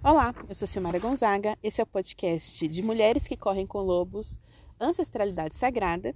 [0.00, 4.38] Olá, eu sou Silmara Gonzaga, esse é o podcast de Mulheres que Correm com Lobos,
[4.80, 6.14] Ancestralidade Sagrada,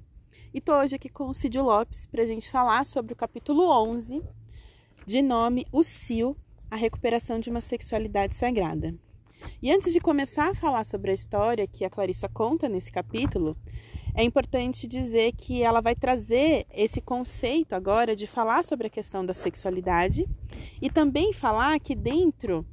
[0.54, 3.68] e tô hoje aqui com o Cidio Lopes para a gente falar sobre o capítulo
[3.68, 4.22] 11,
[5.04, 6.36] de nome O Cio,
[6.70, 8.94] a recuperação de uma sexualidade sagrada.
[9.60, 13.56] E antes de começar a falar sobre a história que a Clarissa conta nesse capítulo,
[14.14, 19.26] é importante dizer que ela vai trazer esse conceito agora de falar sobre a questão
[19.26, 20.24] da sexualidade
[20.80, 22.64] e também falar que dentro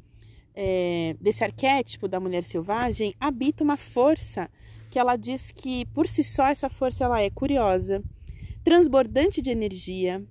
[0.62, 4.49] é, desse arquétipo da mulher selvagem habita uma força
[4.91, 8.04] que ela diz que por si só essa força ela é curiosa,
[8.62, 10.22] transbordante de energia.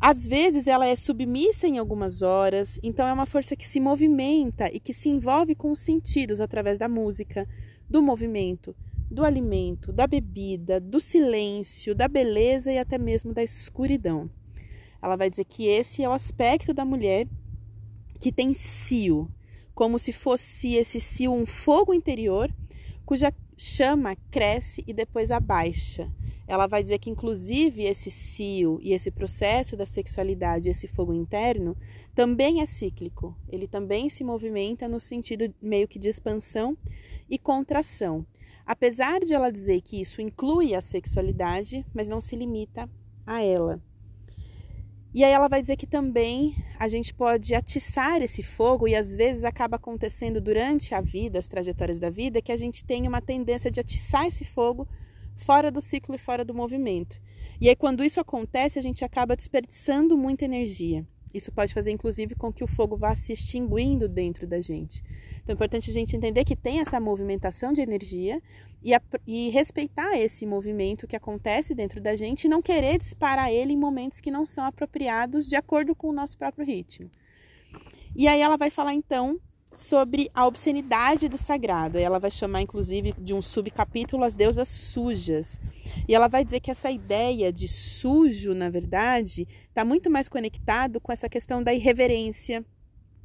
[0.00, 4.70] Às vezes ela é submissa em algumas horas, então é uma força que se movimenta
[4.72, 7.46] e que se envolve com os sentidos através da música,
[7.90, 8.74] do movimento,
[9.10, 14.30] do alimento, da bebida, do silêncio, da beleza e até mesmo da escuridão.
[15.02, 17.28] Ela vai dizer que esse é o aspecto da mulher
[18.18, 19.28] que tem cio,
[19.82, 22.54] como se fosse esse cio um fogo interior
[23.04, 26.08] cuja chama cresce e depois abaixa.
[26.46, 31.76] Ela vai dizer que, inclusive, esse cio e esse processo da sexualidade, esse fogo interno,
[32.14, 33.36] também é cíclico.
[33.48, 36.78] Ele também se movimenta no sentido meio que de expansão
[37.28, 38.24] e contração.
[38.64, 42.88] Apesar de ela dizer que isso inclui a sexualidade, mas não se limita
[43.26, 43.82] a ela.
[45.14, 49.14] E aí ela vai dizer que também a gente pode atiçar esse fogo e às
[49.14, 53.20] vezes acaba acontecendo durante a vida, as trajetórias da vida, que a gente tem uma
[53.20, 54.88] tendência de atiçar esse fogo
[55.36, 57.20] fora do ciclo e fora do movimento.
[57.60, 61.06] E aí quando isso acontece, a gente acaba desperdiçando muita energia.
[61.34, 65.02] Isso pode fazer, inclusive, com que o fogo vá se extinguindo dentro da gente.
[65.42, 68.40] Então é importante a gente entender que tem essa movimentação de energia
[68.82, 73.50] e, a, e, respeitar esse movimento que acontece dentro da gente e não querer disparar
[73.50, 77.10] ele em momentos que não são apropriados de acordo com o nosso próprio ritmo.
[78.14, 79.40] E aí ela vai falar então
[79.74, 81.98] sobre a obscenidade do sagrado.
[81.98, 85.58] Ela vai chamar, inclusive, de um subcapítulo as deusas sujas.
[86.06, 91.00] E ela vai dizer que essa ideia de sujo, na verdade, está muito mais conectado
[91.00, 92.64] com essa questão da irreverência,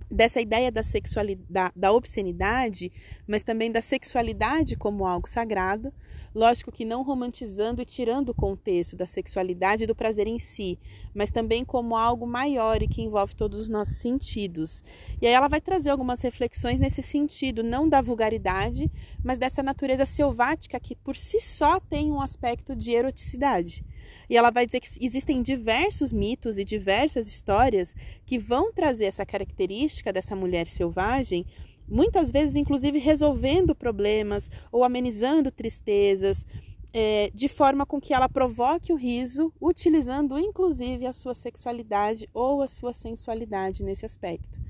[0.10, 2.92] dessa ideia da sexualidade, da obscenidade,
[3.28, 5.94] mas também da sexualidade como algo sagrado,
[6.34, 10.80] lógico que não romantizando e tirando o contexto da sexualidade e do prazer em si,
[11.14, 14.84] mas também como algo maior e que envolve todos os nossos sentidos.
[15.22, 18.90] E aí ela vai trazer algumas reflexões nesse sentido, não da vulgaridade,
[19.24, 23.84] mas dessa natureza selvática que por si só tem um aspecto de eroticidade.
[24.30, 27.96] E ela vai dizer que existem diversos mitos e diversas histórias
[28.26, 31.46] que vão trazer essa característica dessa mulher selvagem,
[31.88, 36.46] muitas vezes, inclusive, resolvendo problemas ou amenizando tristezas.
[36.94, 42.62] É, de forma com que ela provoque o riso, utilizando inclusive a sua sexualidade ou
[42.62, 44.67] a sua sensualidade nesse aspecto.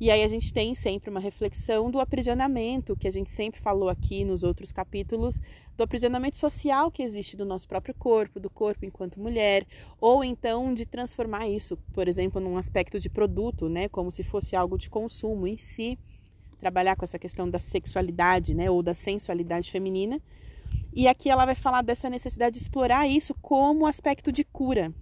[0.00, 3.88] E aí a gente tem sempre uma reflexão do aprisionamento, que a gente sempre falou
[3.88, 5.40] aqui nos outros capítulos,
[5.76, 9.64] do aprisionamento social que existe do nosso próprio corpo, do corpo enquanto mulher,
[10.00, 14.56] ou então de transformar isso, por exemplo, num aspecto de produto, né, como se fosse
[14.56, 15.96] algo de consumo em si,
[16.58, 20.20] trabalhar com essa questão da sexualidade, né, ou da sensualidade feminina.
[20.92, 24.92] E aqui ela vai falar dessa necessidade de explorar isso como aspecto de cura.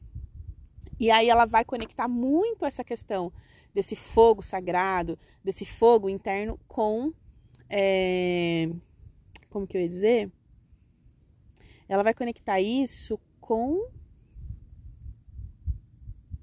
[1.00, 3.32] E aí ela vai conectar muito essa questão
[3.74, 7.12] desse fogo sagrado, desse fogo interno com.
[7.68, 8.70] É,
[9.48, 10.30] como que eu ia dizer?
[11.88, 13.88] Ela vai conectar isso com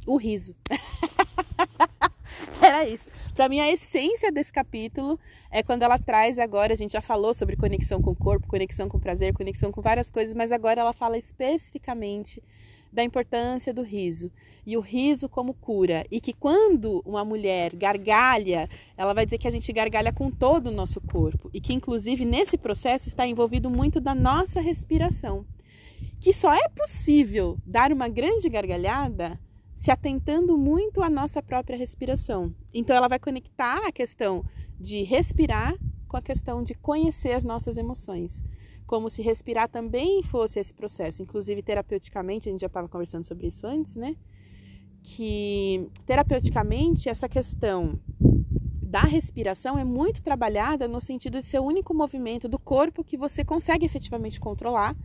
[0.05, 0.55] o riso.
[2.61, 3.09] Era isso.
[3.33, 5.19] Para mim, a essência desse capítulo
[5.51, 6.73] é quando ela traz agora.
[6.73, 9.81] A gente já falou sobre conexão com o corpo, conexão com o prazer, conexão com
[9.81, 12.43] várias coisas, mas agora ela fala especificamente
[12.91, 14.31] da importância do riso.
[14.65, 16.05] E o riso como cura.
[16.11, 20.67] E que quando uma mulher gargalha, ela vai dizer que a gente gargalha com todo
[20.67, 21.49] o nosso corpo.
[21.53, 25.45] E que inclusive nesse processo está envolvido muito da nossa respiração,
[26.19, 29.39] que só é possível dar uma grande gargalhada
[29.75, 32.53] se atentando muito à nossa própria respiração.
[32.73, 34.43] Então ela vai conectar a questão
[34.77, 35.73] de respirar
[36.07, 38.43] com a questão de conhecer as nossas emoções
[38.89, 41.21] como se respirar também fosse esse processo.
[41.21, 44.15] Inclusive, terapeuticamente, a gente já estava conversando sobre isso antes, né?
[45.03, 47.99] Que terapeuticamente essa questão
[48.81, 53.15] da respiração é muito trabalhada no sentido de ser o único movimento do corpo que
[53.15, 54.97] você consegue efetivamente controlar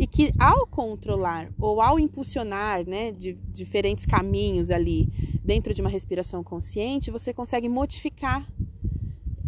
[0.00, 5.08] e que ao controlar ou ao impulsionar, né, de diferentes caminhos ali
[5.44, 8.44] dentro de uma respiração consciente, você consegue modificar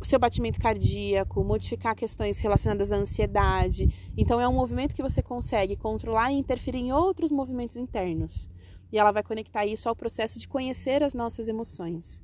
[0.01, 3.93] o seu batimento cardíaco, modificar questões relacionadas à ansiedade.
[4.17, 8.49] Então, é um movimento que você consegue controlar e interferir em outros movimentos internos.
[8.91, 12.21] E ela vai conectar isso ao processo de conhecer as nossas emoções.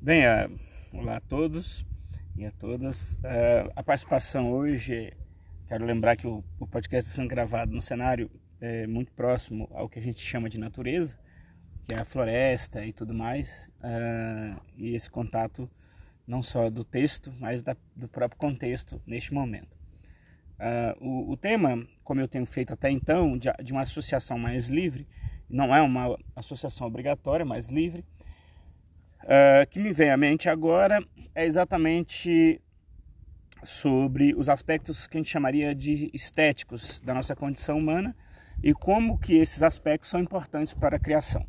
[0.00, 0.60] Bem, uh,
[0.92, 1.84] olá a todos
[2.36, 3.14] e a todas.
[3.14, 5.12] Uh, a participação hoje,
[5.66, 8.30] quero lembrar que o, o podcast está sendo gravado no cenário
[8.60, 11.18] é, muito próximo ao que a gente chama de natureza,
[11.84, 13.68] que é a floresta e tudo mais.
[13.78, 15.70] Uh, e esse contato
[16.26, 19.76] não só do texto, mas da, do próprio contexto neste momento.
[21.00, 25.08] o, o, tema, como eu tenho feito até então, de, de uma associação mais livre,
[25.48, 28.04] não é uma associação obrigatória, mas livre,
[29.24, 31.04] uh, que me vem à mente agora
[31.34, 32.60] é exatamente
[33.64, 38.16] sobre os aspectos que a gente chamaria de estéticos da nossa condição humana
[38.62, 41.46] e como que esses aspectos são importantes para a criação.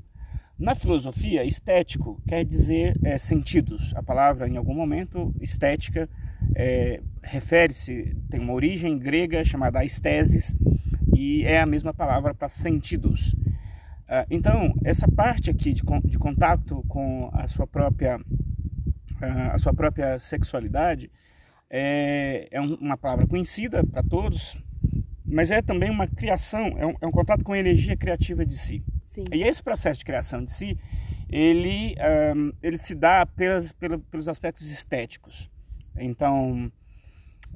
[0.57, 3.94] Na filosofia, estético quer dizer é, sentidos.
[3.95, 6.09] A palavra, em algum momento, estética
[6.56, 10.56] é, refere-se, tem uma origem grega chamada estesis
[11.15, 13.36] e é a mesma palavra para sentidos.
[14.13, 18.19] Ah, então, essa parte aqui de, de contato com a sua própria,
[19.21, 21.09] ah, a sua própria sexualidade
[21.69, 24.57] é, é uma palavra conhecida para todos,
[25.25, 28.53] mas é também uma criação, é um, é um, contato com a energia criativa de
[28.53, 28.83] si.
[29.12, 29.25] Sim.
[29.34, 30.80] E esse processo de criação de si,
[31.30, 31.98] ele,
[32.34, 33.74] um, ele se dá pelas,
[34.10, 35.52] pelos aspectos estéticos.
[35.98, 36.72] Então,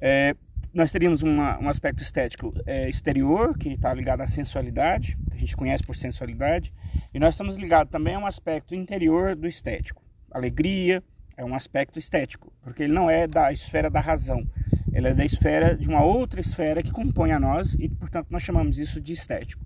[0.01, 0.35] é,
[0.73, 5.39] nós teríamos uma, um aspecto estético é, exterior, que está ligado à sensualidade, que a
[5.39, 6.73] gente conhece por sensualidade,
[7.13, 10.03] e nós estamos ligados também a um aspecto interior do estético.
[10.31, 11.01] Alegria
[11.37, 14.45] é um aspecto estético, porque ele não é da esfera da razão,
[14.91, 18.43] ele é da esfera de uma outra esfera que compõe a nós e, portanto, nós
[18.43, 19.65] chamamos isso de estético.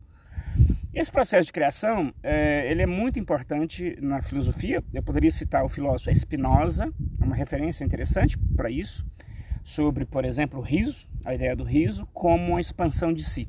[1.00, 4.84] Esse processo de criação, é, ele é muito importante na filosofia.
[4.94, 9.06] Eu poderia citar o filósofo Spinoza, é uma referência interessante para isso
[9.64, 13.48] sobre, por exemplo, o riso, a ideia do riso como uma expansão de si.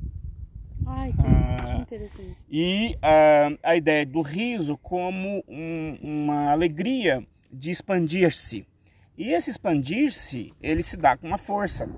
[0.87, 2.37] Ai, que, ah, que interessante.
[2.49, 8.65] E ah, a ideia do riso como um, uma alegria de expandir-se.
[9.19, 11.91] E esse expandir-se, ele se dá com uma força,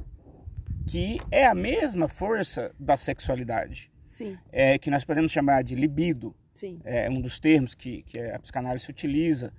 [0.86, 3.91] que é a mesma força da sexualidade.
[4.24, 4.38] Sim.
[4.50, 6.34] É, que nós podemos chamar de libido.
[6.54, 6.80] Sim.
[6.84, 9.52] É um dos termos que, que a psicanálise utiliza.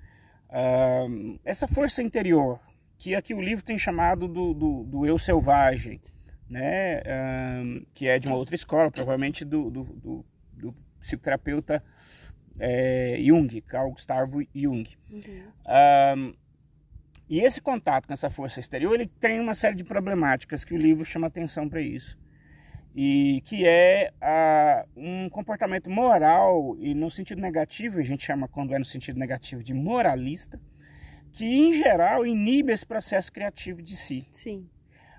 [0.50, 1.07] Ah,
[1.44, 2.60] essa força interior,
[2.98, 6.00] que aqui o livro tem chamado do, do, do eu selvagem,
[6.48, 7.01] né?
[7.62, 11.83] Um, que é de uma outra escola, provavelmente do, do, do, do psicoterapeuta
[12.59, 14.88] é, Jung, Carl Gustavo Jung.
[15.12, 15.44] Uhum.
[16.18, 16.33] Um,
[17.30, 20.77] e esse contato com essa força exterior, ele tem uma série de problemáticas que o
[20.77, 22.18] livro chama atenção para isso.
[22.95, 24.12] E que é
[24.95, 29.63] um comportamento moral, e no sentido negativo, a gente chama quando é no sentido negativo
[29.63, 30.60] de moralista,
[31.31, 34.28] que em geral inibe esse processo criativo de si.
[34.31, 34.69] Sim.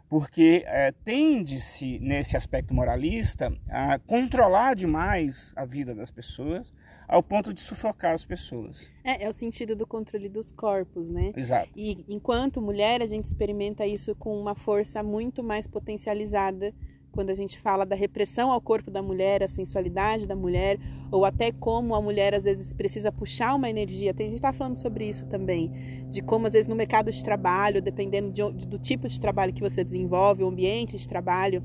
[0.08, 6.72] Porque é, tende-se, nesse aspecto moralista, a controlar demais a vida das pessoas,
[7.08, 8.88] ao ponto de sufocar as pessoas.
[9.02, 11.32] É, é o sentido do controle dos corpos, né?
[11.36, 11.68] Exato.
[11.74, 16.72] E enquanto mulher, a gente experimenta isso com uma força muito mais potencializada
[17.14, 20.78] quando a gente fala da repressão ao corpo da mulher, a sensualidade da mulher,
[21.12, 24.12] ou até como a mulher às vezes precisa puxar uma energia.
[24.12, 25.70] Tem, gente está falando sobre isso também,
[26.10, 29.60] de como às vezes no mercado de trabalho, dependendo de, do tipo de trabalho que
[29.60, 31.62] você desenvolve, o ambiente de trabalho,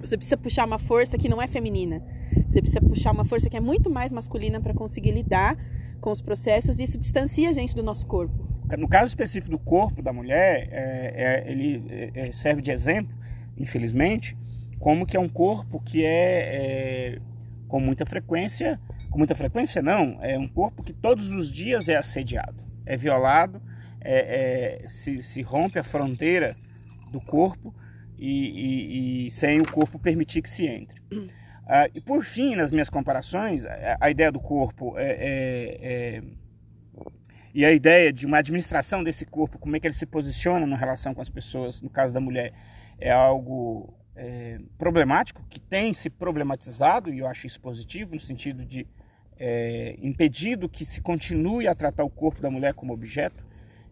[0.00, 2.00] você precisa puxar uma força que não é feminina.
[2.48, 5.56] Você precisa puxar uma força que é muito mais masculina para conseguir lidar
[6.00, 8.46] com os processos e isso distancia a gente do nosso corpo.
[8.78, 13.12] No caso específico do corpo da mulher, é, é, ele é, serve de exemplo,
[13.56, 14.36] infelizmente,
[14.78, 17.18] como que é um corpo que é, é,
[17.68, 18.80] com muita frequência,
[19.10, 23.60] com muita frequência não, é um corpo que todos os dias é assediado, é violado,
[24.00, 26.56] é, é se, se, rompe a fronteira
[27.10, 27.74] do corpo
[28.16, 31.00] e, e, e, sem o corpo permitir que se entre.
[31.68, 36.22] Ah, e por fim, nas minhas comparações, a, a ideia do corpo é, é, é,
[37.52, 40.76] e a ideia de uma administração desse corpo, como é que ele se posiciona na
[40.76, 42.52] relação com as pessoas, no caso da mulher,
[43.00, 48.64] é algo é, problemático, que tem se problematizado, e eu acho isso positivo, no sentido
[48.64, 48.86] de
[49.38, 53.44] é, impedido que se continue a tratar o corpo da mulher como objeto.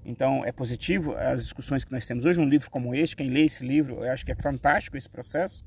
[0.04, 3.42] Então é positivo as discussões que nós temos hoje, um livro como este, quem lê
[3.42, 5.64] esse livro, eu acho que é fantástico esse processo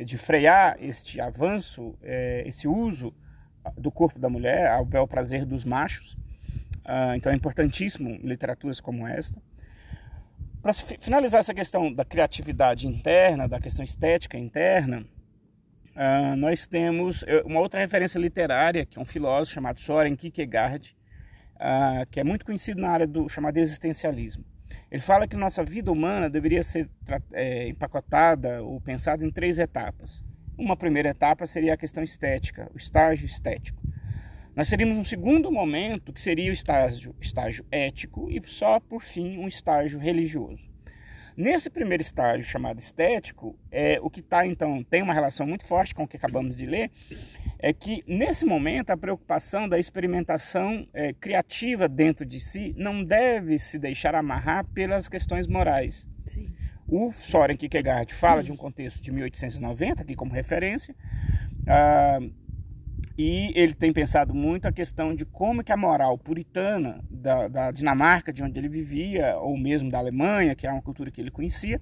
[0.00, 3.12] é de frear este avanço, é, esse uso
[3.76, 6.16] do corpo da mulher ao bel prazer dos machos.
[6.82, 9.42] Ah, então é importantíssimo literaturas como esta.
[10.62, 15.06] Para finalizar essa questão da criatividade interna, da questão estética interna,
[15.96, 20.94] uh, nós temos eh, uma outra referência literária, que é um filósofo chamado Soren Kierkegaard,
[21.56, 24.44] uh, que é muito conhecido na área do chamado existencialismo.
[24.90, 26.90] Ele fala que nossa vida humana deveria ser
[27.32, 30.22] é, empacotada ou pensada em três etapas.
[30.58, 33.80] Uma primeira etapa seria a questão estética, o estágio estético.
[34.54, 39.38] Nós teríamos um segundo momento que seria o estágio, estágio ético e só por fim
[39.38, 40.68] um estágio religioso.
[41.36, 45.94] Nesse primeiro estágio chamado estético, é, o que está então tem uma relação muito forte
[45.94, 46.90] com o que acabamos de ler,
[47.58, 53.58] é que nesse momento a preocupação da experimentação é, criativa dentro de si não deve
[53.58, 56.08] se deixar amarrar pelas questões morais.
[56.26, 56.52] Sim.
[56.88, 60.94] O Soren Kierkegaard fala de um contexto de 1890 aqui como referência.
[61.66, 62.18] Ah,
[63.18, 67.70] e ele tem pensado muito a questão de como que a moral puritana da, da,
[67.70, 71.30] Dinamarca, de onde ele vivia, ou mesmo da Alemanha, que é uma cultura que ele
[71.30, 71.80] conhecia,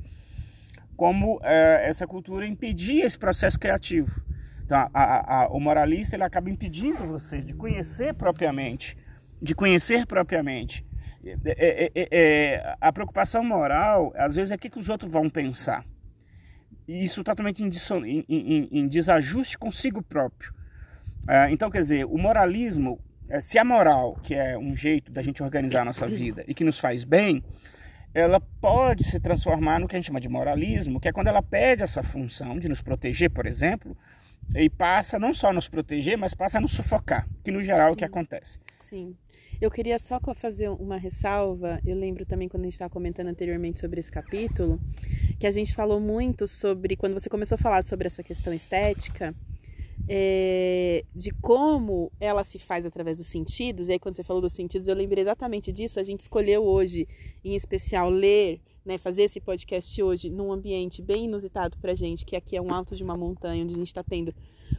[0.97, 4.21] como é, essa cultura impedia esse processo criativo.
[4.65, 8.97] Então, a, a, o moralista ele acaba impedindo você de conhecer propriamente,
[9.41, 10.85] de conhecer propriamente.
[11.25, 15.85] É, é a preocupação moral, às vezes, é o que, que os outros vão pensar.
[16.87, 17.71] E isso totalmente em,
[18.07, 20.58] em, em, em desajuste consigo próprio.
[21.29, 25.21] É, então, quer dizer, o moralismo, é, se a moral, que é um jeito da
[25.21, 27.45] gente organizar a nossa vida e que nos faz bem,
[28.15, 31.43] ela pode se transformar no que a gente chama de moralismo, que é quando ela
[31.43, 33.95] pede essa função de nos proteger, por exemplo,
[34.57, 37.89] e passa não só a nos proteger, mas passa a nos sufocar, que no geral
[37.89, 37.91] Sim.
[37.91, 38.59] é o que acontece.
[38.89, 39.15] Sim.
[39.61, 41.79] Eu queria só fazer uma ressalva.
[41.85, 44.81] Eu lembro também quando a gente estava comentando anteriormente sobre esse capítulo,
[45.39, 49.35] que a gente falou muito sobre, quando você começou a falar sobre essa questão estética,
[50.09, 53.89] é, de como ela se faz através dos sentidos.
[53.89, 56.01] E aí, quando você falou dos sentidos, eu lembrei exatamente disso.
[56.01, 57.07] A gente escolheu hoje,
[57.45, 62.35] em especial, ler, né, fazer esse podcast hoje num ambiente bem inusitado para gente, que
[62.35, 64.35] aqui é um alto de uma montanha, onde a gente está tendo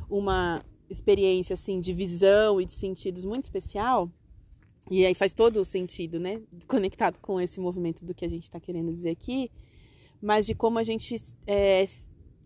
[0.09, 4.09] uma experiência assim de visão e de sentidos muito especial.
[4.89, 6.41] E aí faz todo o sentido, né?
[6.67, 9.51] Conectado com esse movimento do que a gente está querendo dizer aqui,
[10.19, 11.85] mas de como a gente é,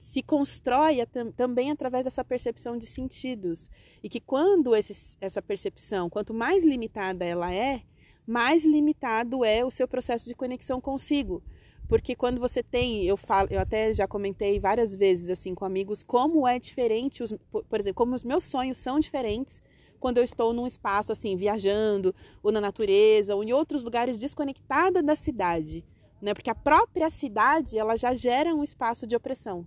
[0.03, 0.97] se constrói
[1.33, 3.69] também através dessa percepção de sentidos.
[4.03, 7.83] E que quando esse, essa percepção, quanto mais limitada ela é,
[8.27, 11.41] mais limitado é o seu processo de conexão consigo.
[11.87, 16.03] Porque quando você tem, eu falo, eu até já comentei várias vezes assim com amigos
[16.03, 19.61] como é diferente, os, por exemplo, como os meus sonhos são diferentes
[20.01, 25.01] quando eu estou num espaço assim, viajando, ou na natureza, ou em outros lugares desconectada
[25.01, 25.85] da cidade,
[26.21, 26.33] né?
[26.33, 29.65] Porque a própria cidade, ela já gera um espaço de opressão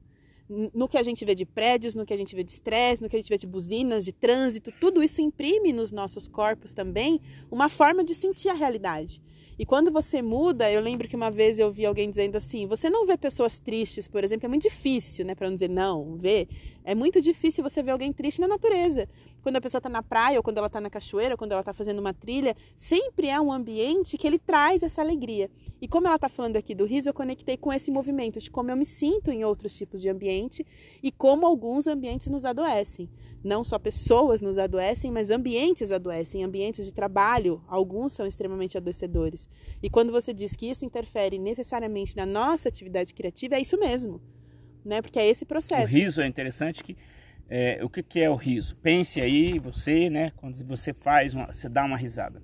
[0.49, 3.09] no que a gente vê de prédios, no que a gente vê de estresse, no
[3.09, 7.21] que a gente vê de buzinas, de trânsito, tudo isso imprime nos nossos corpos também
[7.51, 9.21] uma forma de sentir a realidade.
[9.59, 12.91] E quando você muda, eu lembro que uma vez eu vi alguém dizendo assim: você
[12.91, 15.35] não vê pessoas tristes, por exemplo, é muito difícil, né?
[15.35, 16.47] Para não dizer não, ver.
[16.89, 19.09] É muito difícil você ver alguém triste na natureza.
[19.43, 21.61] Quando a pessoa está na praia, ou quando ela está na cachoeira, ou quando ela
[21.61, 25.51] está fazendo uma trilha, sempre é um ambiente que ele traz essa alegria.
[25.83, 28.71] E como ela está falando aqui do riso, eu conectei com esse movimento de como
[28.71, 30.65] eu me sinto em outros tipos de ambiente
[31.03, 33.11] e como alguns ambientes nos adoecem.
[33.43, 39.49] Não só pessoas nos adoecem, mas ambientes adoecem, ambientes de trabalho, alguns são extremamente adoecedores.
[39.83, 44.21] E quando você diz que isso interfere necessariamente na nossa atividade criativa, é isso mesmo,
[44.87, 45.03] né?
[45.03, 45.95] Porque é esse processo.
[45.95, 46.97] O riso é interessante que
[47.49, 48.77] é, o que, que é o riso?
[48.77, 50.33] Pense aí, você, né?
[50.37, 52.43] Quando você faz, uma, você dá uma risada.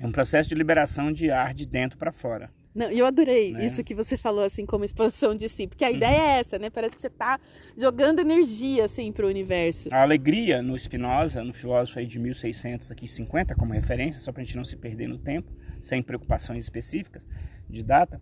[0.00, 2.50] É um processo de liberação de ar de dentro para fora.
[2.72, 3.66] Não, eu adorei né?
[3.66, 5.66] isso que você falou, assim, como expansão de si.
[5.66, 6.24] Porque a ideia uhum.
[6.24, 6.70] é essa, né?
[6.70, 7.38] Parece que você está
[7.76, 9.88] jogando energia, assim, para o universo.
[9.92, 14.42] A alegria no Spinoza, no filósofo aí de 1600, aqui 50, como referência, só para
[14.42, 17.26] a gente não se perder no tempo, sem preocupações específicas
[17.68, 18.20] de data,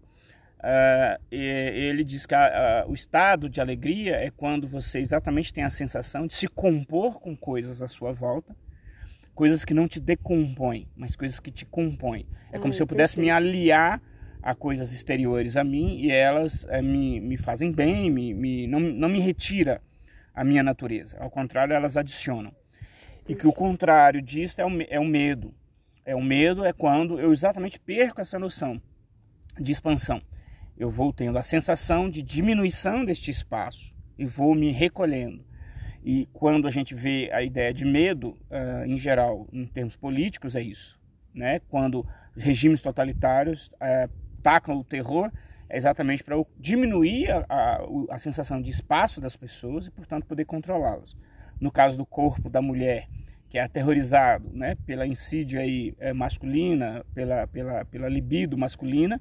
[0.59, 5.65] uh, ele diz que a, a, o estado de alegria é quando você exatamente tem
[5.65, 8.55] a sensação de se compor com coisas à sua volta,
[9.35, 12.27] coisas que não te decompõem, mas coisas que te compõem.
[12.53, 13.27] É como se eu pudesse perfeito.
[13.27, 14.03] me aliar
[14.43, 18.81] a coisas exteriores a mim e elas é, me, me fazem bem, me, me, não,
[18.81, 19.81] não me retira
[20.35, 21.19] a minha natureza.
[21.21, 22.53] Ao contrário, elas adicionam.
[23.29, 25.55] E que o contrário disso é o, é o medo.
[26.05, 28.81] É o medo é quando eu exatamente perco essa noção
[29.61, 30.23] de expansão.
[30.79, 35.45] Eu vou tendo a sensação de diminuição deste espaço e vou me recolhendo.
[36.05, 40.55] E quando a gente vê a ideia de medo, uh, em geral, em termos políticos,
[40.55, 40.97] é isso.
[41.35, 41.61] Né?
[41.69, 42.07] Quando
[42.37, 44.09] regimes totalitários uh,
[44.41, 45.33] tacam o terror,
[45.69, 47.81] é exatamente para diminuir a, a,
[48.11, 51.17] a sensação de espaço das pessoas e, portanto, poder controlá-las.
[51.61, 53.09] No caso do corpo da mulher,
[53.49, 59.21] que é aterrorizado né, pela insídia aí, é, masculina, pela, pela, pela libido masculina,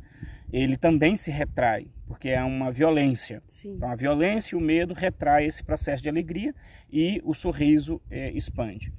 [0.51, 3.41] ele também se retrai, porque é uma violência.
[3.47, 3.75] Sim.
[3.75, 6.53] Então, a violência e o medo retrai esse processo de alegria
[6.91, 8.93] e o sorriso é, expande.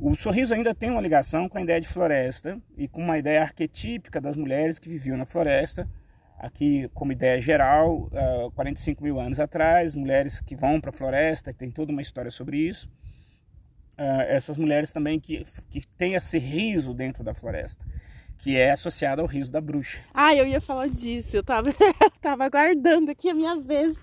[0.00, 3.42] O sorriso ainda tem uma ligação com a ideia de floresta e com uma ideia
[3.42, 5.88] arquetípica das mulheres que viviam na floresta,
[6.36, 11.54] aqui como ideia geral, uh, 45 mil anos atrás, mulheres que vão para a floresta,
[11.54, 12.90] tem toda uma história sobre isso
[13.96, 17.84] essas mulheres também que, que têm esse riso dentro da floresta,
[18.38, 20.00] que é associado ao riso da bruxa.
[20.12, 23.98] Ah, eu ia falar disso, eu tava, eu tava aguardando aqui a minha vez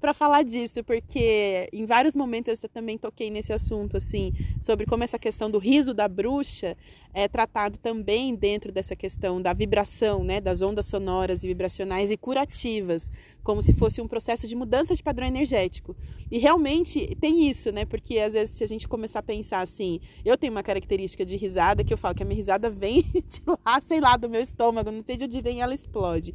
[0.00, 5.04] para falar disso, porque em vários momentos eu também toquei nesse assunto, assim, sobre como
[5.04, 6.76] essa questão do riso da bruxa
[7.12, 12.16] é tratado também dentro dessa questão da vibração, né, das ondas sonoras e vibracionais e
[12.16, 13.10] curativas,
[13.42, 15.96] como se fosse um processo de mudança de padrão energético.
[16.30, 19.98] E realmente tem isso, né, porque às vezes se a gente começar a pensar assim,
[20.24, 23.40] eu tenho uma característica de risada que eu falo que a minha risada vem de
[23.46, 26.34] lá, sei lá, do meu estômago, não sei de onde vem, ela explode.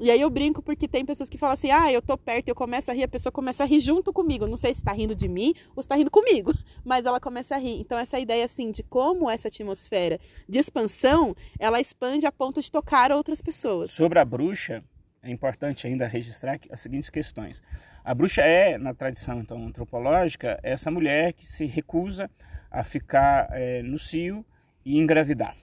[0.00, 2.54] E aí eu brinco porque tem pessoas que falam assim: ah, eu tô perto, eu
[2.54, 4.46] começo a rir, a pessoa começa a rir junto comigo.
[4.46, 6.52] Não sei se tá rindo de mim ou se tá rindo comigo,
[6.84, 7.80] mas ela começa a rir.
[7.80, 12.70] Então, essa ideia assim de como essa atmosfera de expansão ela expande a ponto de
[12.70, 13.90] tocar outras pessoas.
[13.90, 14.82] Sobre a bruxa,
[15.22, 17.62] é importante ainda registrar as seguintes questões.
[18.04, 22.30] A bruxa é, na tradição então antropológica, essa mulher que se recusa
[22.70, 24.44] a ficar é, no cio
[24.84, 25.56] e engravidar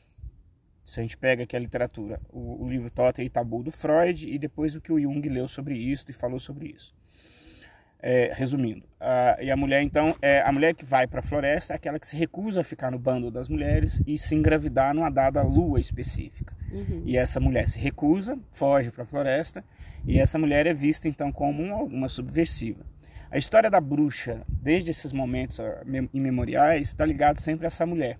[0.91, 4.27] se a gente pega aqui a literatura, o, o livro Totem e Tabu do Freud
[4.27, 6.93] e depois o que o Jung leu sobre isso e falou sobre isso.
[8.01, 11.71] É, resumindo, a, e a mulher então é a mulher que vai para a floresta
[11.71, 15.09] é aquela que se recusa a ficar no bando das mulheres e se engravidar numa
[15.09, 16.53] dada lua específica.
[16.69, 17.03] Uhum.
[17.05, 19.63] E essa mulher se recusa, foge para a floresta
[20.05, 22.85] e essa mulher é vista então como uma, uma subversiva.
[23.29, 25.57] A história da bruxa, desde esses momentos
[26.13, 28.19] imemoriais, está ligado sempre a essa mulher.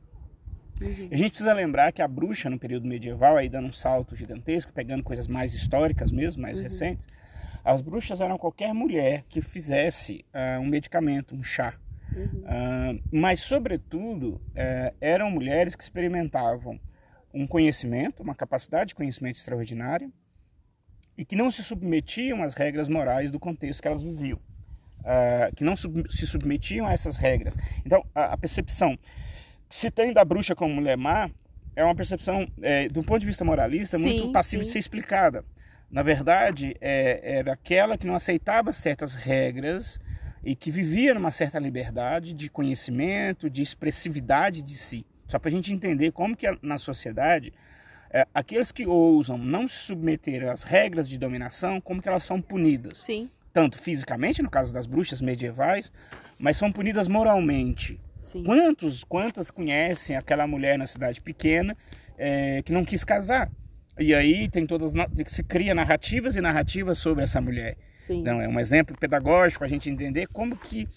[0.82, 1.10] Uhum.
[1.12, 4.74] A gente precisa lembrar que a bruxa, no período medieval, aí dando um salto gigantesco,
[4.74, 6.64] pegando coisas mais históricas mesmo, mais uhum.
[6.64, 7.08] recentes,
[7.64, 11.76] as bruxas eram qualquer mulher que fizesse uh, um medicamento, um chá.
[12.16, 12.42] Uhum.
[12.42, 16.80] Uh, mas, sobretudo, uh, eram mulheres que experimentavam
[17.34, 20.10] um conhecimento, uma capacidade de conhecimento extraordinária
[21.18, 24.40] e que não se submetiam às regras morais do contexto que elas viviam.
[25.00, 27.56] Uh, que não sub se submetiam a essas regras.
[27.84, 28.98] Então, a, a percepção
[29.72, 31.32] se tem da bruxa como mulher má,
[31.76, 35.46] é uma percepção, é, do ponto de vista moralista, sim, muito passiva de ser explicada.
[35.90, 40.00] Na verdade, é, era aquela que não aceitava certas regras
[40.44, 45.06] e que vivia numa certa liberdade de conhecimento, de expressividade de si.
[45.28, 47.54] Só para a gente entender como que na sociedade,
[48.10, 52.42] é, aqueles que ousam não se submeter às regras de dominação, como que elas são
[52.42, 53.00] punidas.
[53.00, 53.30] Sim.
[53.54, 55.92] Tanto fisicamente, no caso das bruxas medievais,
[56.38, 58.00] mas são punidas moralmente.
[58.32, 58.44] Sim.
[58.44, 61.76] Quantos, quantas conhecem aquela mulher na cidade pequena
[62.18, 63.52] é, que não quis casar?
[64.00, 64.94] E aí tem todas
[65.28, 67.78] se cria narrativas e narrativas sobre essa mulher.
[68.08, 68.22] Sim.
[68.22, 70.88] Então é um exemplo pedagógico para a gente entender como que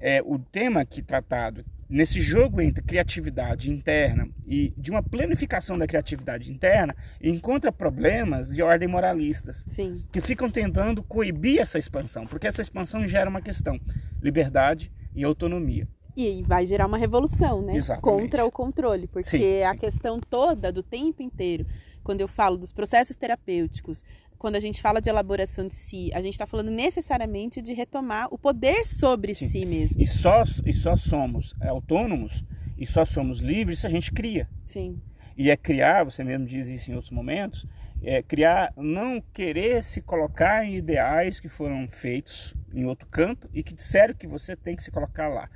[0.00, 5.86] é, o tema que tratado nesse jogo entre criatividade interna e de uma planificação da
[5.86, 10.02] criatividade interna encontra problemas de ordem moralistas Sim.
[10.12, 13.78] que ficam tentando coibir essa expansão, porque essa expansão gera uma questão:
[14.22, 15.86] liberdade e autonomia.
[16.16, 17.76] E vai gerar uma revolução, né?
[17.76, 18.02] Exatamente.
[18.02, 19.06] Contra o controle.
[19.06, 19.78] Porque sim, a sim.
[19.78, 21.66] questão toda do tempo inteiro,
[22.02, 24.04] quando eu falo dos processos terapêuticos,
[24.40, 28.26] quando a gente fala de elaboração de si, a gente está falando necessariamente de retomar
[28.30, 29.46] o poder sobre sim.
[29.46, 30.00] si mesmo.
[30.00, 32.42] E só, e só somos autônomos
[32.78, 34.48] e só somos livres se a gente cria.
[34.64, 34.98] Sim.
[35.36, 37.66] E é criar, você mesmo diz isso em outros momentos,
[38.02, 43.62] é criar, não querer se colocar em ideais que foram feitos em outro canto e
[43.62, 45.50] que disseram que você tem que se colocar lá.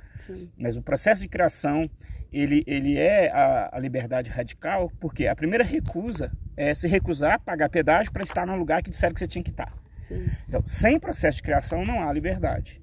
[0.57, 1.89] Mas o processo de criação,
[2.31, 7.39] ele, ele é a, a, liberdade radical, porque a primeira recusa é se recusar a
[7.39, 9.73] pagar pedágio para estar no lugar que disseram que você tinha que estar.
[10.07, 10.27] Sim.
[10.47, 12.81] Então, sem processo de criação não há liberdade.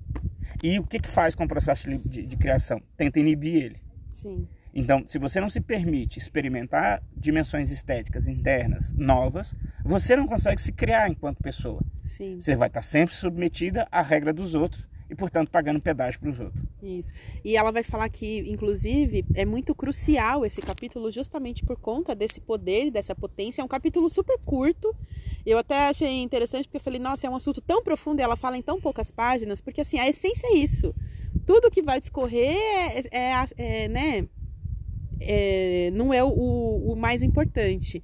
[0.63, 2.81] E o que, que faz com o processo de, de, de criação?
[2.97, 3.83] Tenta inibir ele.
[4.13, 4.47] Sim.
[4.75, 10.73] Então, se você não se permite experimentar dimensões estéticas internas novas, você não consegue se
[10.73, 11.83] criar enquanto pessoa.
[12.05, 12.41] Sim.
[12.41, 16.41] Você vai estar sempre submetida à regra dos outros e, portanto, pagando pedágio para os
[16.41, 16.65] outros.
[16.83, 17.13] Isso.
[17.45, 22.41] E ela vai falar que, inclusive, é muito crucial esse capítulo justamente por conta desse
[22.41, 23.61] poder, dessa potência.
[23.61, 24.97] É um capítulo super curto.
[25.45, 28.37] Eu até achei interessante porque eu falei, nossa, é um assunto tão profundo e ela
[28.37, 30.95] fala em tão poucas páginas, porque assim, a essência é isso.
[31.45, 34.29] Tudo que vai discorrer é, é, é né?
[35.27, 38.03] É, não é o, o mais importante.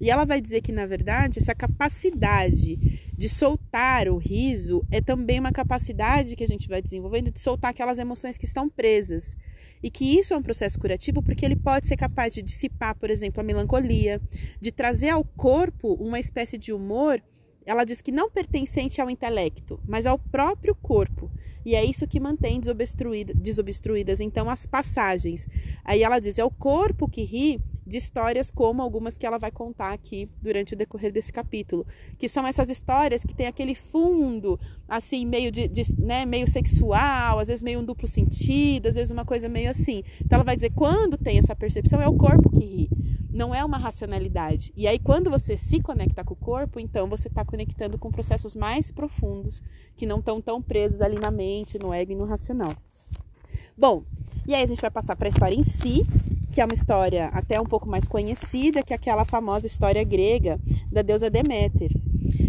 [0.00, 2.76] E ela vai dizer que, na verdade, essa capacidade
[3.16, 7.70] de soltar o riso é também uma capacidade que a gente vai desenvolvendo de soltar
[7.70, 9.36] aquelas emoções que estão presas.
[9.82, 13.10] E que isso é um processo curativo porque ele pode ser capaz de dissipar, por
[13.10, 14.20] exemplo, a melancolia,
[14.60, 17.22] de trazer ao corpo uma espécie de humor
[17.68, 21.30] ela diz que não pertencente ao intelecto, mas ao próprio corpo.
[21.68, 25.46] E é isso que mantém desobstruída, desobstruídas então as passagens.
[25.84, 29.50] Aí ela diz: é o corpo que ri de histórias como algumas que ela vai
[29.50, 31.86] contar aqui durante o decorrer desse capítulo,
[32.18, 37.38] que são essas histórias que tem aquele fundo assim meio de, de né, meio sexual,
[37.38, 40.02] às vezes meio um duplo sentido, às vezes uma coisa meio assim.
[40.20, 42.90] Então ela vai dizer quando tem essa percepção é o corpo que ri,
[43.30, 44.72] não é uma racionalidade.
[44.76, 48.54] E aí quando você se conecta com o corpo, então você está conectando com processos
[48.54, 49.62] mais profundos
[49.96, 52.74] que não estão tão presos ali na mente, no ego e no racional.
[53.76, 54.04] Bom,
[54.46, 56.04] e aí a gente vai passar para a história em si,
[56.50, 60.60] que é uma história até um pouco mais conhecida, que é aquela famosa história grega
[60.90, 61.90] da deusa Deméter.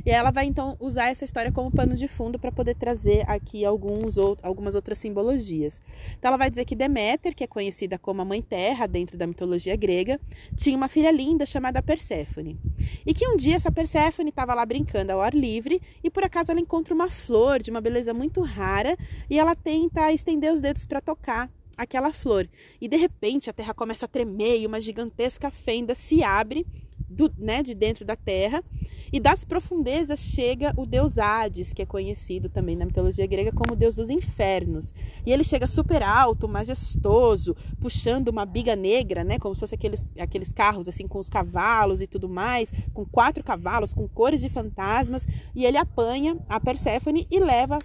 [0.05, 3.63] E ela vai então usar essa história como pano de fundo para poder trazer aqui
[3.63, 5.81] alguns outros, algumas outras simbologias.
[6.17, 9.27] Então ela vai dizer que Deméter, que é conhecida como a mãe terra dentro da
[9.27, 10.19] mitologia grega,
[10.55, 12.59] tinha uma filha linda chamada Perséfone.
[13.05, 16.51] E que um dia essa Perséfone estava lá brincando ao ar livre e por acaso
[16.51, 18.97] ela encontra uma flor de uma beleza muito rara
[19.29, 22.47] e ela tenta estender os dedos para tocar aquela flor.
[22.79, 26.67] E de repente a terra começa a tremer e uma gigantesca fenda se abre
[27.09, 28.63] do, né, de dentro da terra.
[29.11, 33.75] E das profundezas chega o deus Hades, que é conhecido também na mitologia grega como
[33.75, 34.93] deus dos infernos.
[35.25, 40.13] E ele chega super alto, majestoso, puxando uma biga negra, né, como se fosse aqueles,
[40.19, 44.49] aqueles carros assim com os cavalos e tudo mais, com quatro cavalos, com cores de
[44.49, 45.25] fantasmas.
[45.55, 47.79] E ele apanha a Perséfone e leva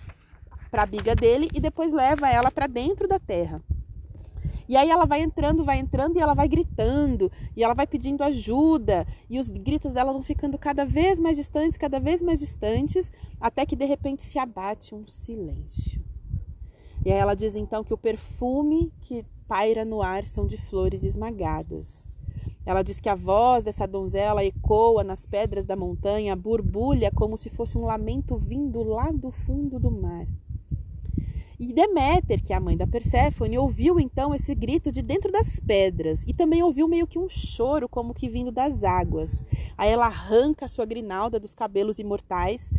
[0.70, 3.62] para a biga dele e depois leva ela para dentro da terra.
[4.68, 8.22] E aí ela vai entrando, vai entrando e ela vai gritando, e ela vai pedindo
[8.22, 13.12] ajuda, e os gritos dela vão ficando cada vez mais distantes, cada vez mais distantes,
[13.40, 16.02] até que de repente se abate um silêncio.
[17.04, 21.04] E aí ela diz então que o perfume que paira no ar são de flores
[21.04, 22.08] esmagadas.
[22.64, 27.50] Ela diz que a voz dessa donzela ecoa nas pedras da montanha, borbulha como se
[27.50, 30.26] fosse um lamento vindo lá do fundo do mar.
[31.66, 35.58] E Deméter, que é a mãe da Perséfone, ouviu então esse grito de dentro das
[35.58, 39.42] pedras e também ouviu meio que um choro como que vindo das águas.
[39.78, 42.70] Aí ela arranca a sua grinalda dos cabelos imortais,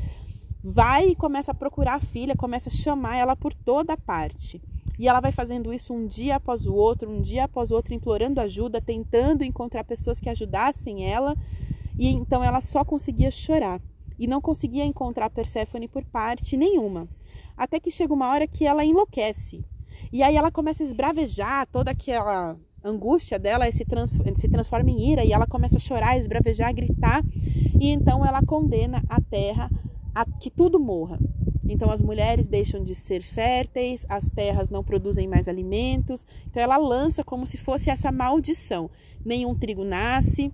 [0.63, 4.61] vai e começa a procurar a filha, começa a chamar ela por toda parte.
[4.99, 7.91] E ela vai fazendo isso um dia após o outro, um dia após o outro,
[7.91, 11.35] implorando ajuda, tentando encontrar pessoas que ajudassem ela.
[11.97, 13.81] E então ela só conseguia chorar
[14.19, 17.09] e não conseguia encontrar Perséfone por parte nenhuma
[17.57, 19.63] até que chega uma hora que ela enlouquece.
[20.11, 25.11] E aí ela começa a esbravejar toda aquela angústia dela se, trans, se transforma em
[25.11, 27.23] ira e ela começa a chorar, esbravejar, gritar.
[27.79, 29.69] E então ela condena a terra
[30.13, 31.19] a que tudo morra.
[31.67, 36.25] Então as mulheres deixam de ser férteis, as terras não produzem mais alimentos.
[36.47, 38.89] Então ela lança como se fosse essa maldição.
[39.25, 40.53] Nenhum trigo nasce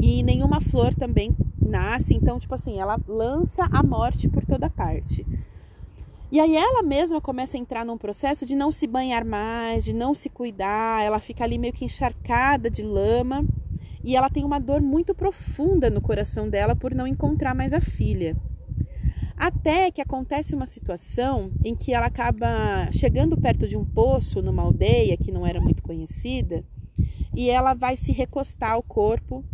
[0.00, 2.14] e nenhuma flor também nasce.
[2.14, 5.26] Então, tipo assim, ela lança a morte por toda parte.
[6.32, 9.92] E aí ela mesma começa a entrar num processo de não se banhar mais, de
[9.92, 13.44] não se cuidar, ela fica ali meio que encharcada de lama
[14.02, 17.82] e ela tem uma dor muito profunda no coração dela por não encontrar mais a
[17.82, 18.34] filha.
[19.36, 22.48] Até que acontece uma situação em que ela acaba
[22.92, 26.64] chegando perto de um poço numa aldeia que não era muito conhecida
[27.36, 29.44] e ela vai se recostar o corpo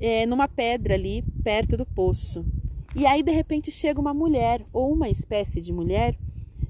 [0.00, 2.42] é, numa pedra ali perto do poço.
[2.94, 6.16] E aí, de repente, chega uma mulher, ou uma espécie de mulher,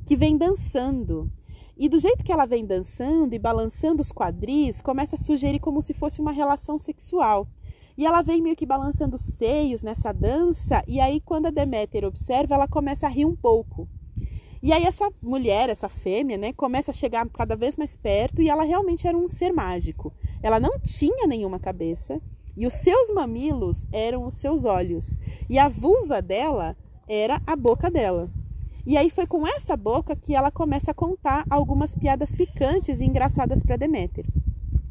[0.06, 1.30] que vem dançando.
[1.76, 5.82] E do jeito que ela vem dançando e balançando os quadris, começa a sugerir como
[5.82, 7.48] se fosse uma relação sexual.
[7.98, 12.04] E ela vem meio que balançando os seios nessa dança, e aí, quando a Deméter
[12.04, 13.88] observa, ela começa a rir um pouco.
[14.62, 18.48] E aí, essa mulher, essa fêmea, né, começa a chegar cada vez mais perto, e
[18.48, 20.12] ela realmente era um ser mágico.
[20.40, 22.22] Ela não tinha nenhuma cabeça,
[22.56, 25.18] e os seus mamilos eram os seus olhos.
[25.48, 26.76] E a vulva dela
[27.08, 28.30] era a boca dela.
[28.84, 33.04] E aí foi com essa boca que ela começa a contar algumas piadas picantes e
[33.04, 34.26] engraçadas para Deméter.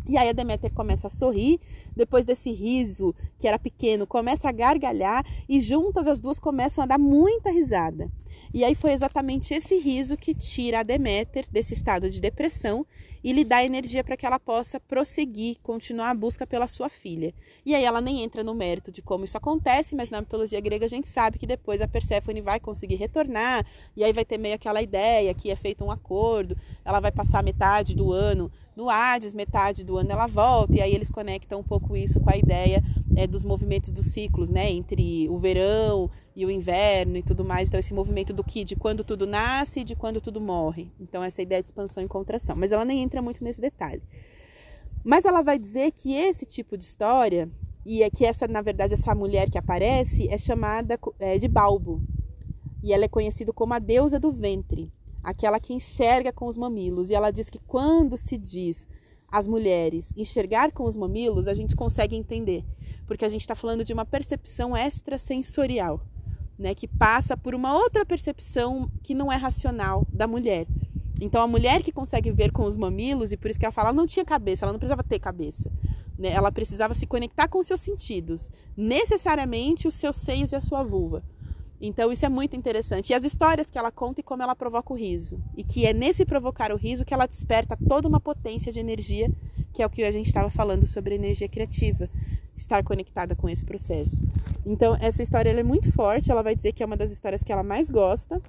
[0.08, 1.60] E aí a Deméter começa a sorrir,
[1.96, 6.88] depois desse riso, que era pequeno, começa a gargalhar e juntas as duas começam a
[6.88, 8.10] dar muita risada.
[8.54, 12.86] E aí foi exatamente esse riso que tira a Deméter desse estado de depressão
[13.24, 17.34] e lhe dá energia para que ela possa prosseguir, continuar a busca pela sua filha.
[17.66, 20.86] E aí ela nem entra no mérito de como isso acontece, mas na mitologia grega
[20.86, 24.56] a gente sabe que depois a Perséfone vai conseguir retornar, e aí vai ter meio
[24.56, 29.34] aquela ideia que é feito um acordo, ela vai passar metade do ano no Hades,
[29.34, 32.84] metade do ano ela volta, e aí eles conectam um pouco isso com a ideia
[33.16, 37.68] é, dos movimentos dos ciclos, né, entre o verão e o inverno e tudo mais.
[37.68, 40.90] Então, esse movimento do que de quando tudo nasce e de quando tudo morre.
[41.00, 42.56] Então, essa ideia de expansão e contração.
[42.56, 44.02] Mas ela nem entra muito nesse detalhe.
[45.04, 47.50] Mas ela vai dizer que esse tipo de história,
[47.86, 52.02] e é que essa, na verdade, essa mulher que aparece é chamada é, de Balbo.
[52.84, 54.92] E ela é conhecida como a deusa do ventre,
[55.24, 57.10] aquela que enxerga com os mamilos.
[57.10, 58.88] E ela diz que quando se diz
[59.32, 62.66] as mulheres enxergar com os mamilos, a gente consegue entender,
[63.08, 66.02] porque a gente está falando de uma percepção extrasensorial,
[66.60, 70.68] né, que passa por uma outra percepção que não é racional da mulher.
[71.22, 73.90] Então a mulher que consegue ver com os mamilos, e por isso que ela fala,
[73.90, 75.72] ela não tinha cabeça, ela não precisava ter cabeça.
[76.18, 76.30] Né?
[76.30, 80.84] Ela precisava se conectar com os seus sentidos, necessariamente os seus seios e a sua
[80.84, 81.24] vulva.
[81.82, 83.10] Então isso é muito interessante.
[83.10, 85.42] E as histórias que ela conta e como ela provoca o riso.
[85.58, 89.32] E que é nesse provocar o riso que ela desperta toda uma potência de energia,
[89.74, 92.08] que é o que a gente estava falando sobre energia criativa,
[92.56, 94.24] estar conectada com esse processo.
[94.64, 97.52] Então essa história é muito forte, ela vai dizer que é uma das histórias que
[97.52, 98.40] ela mais gosta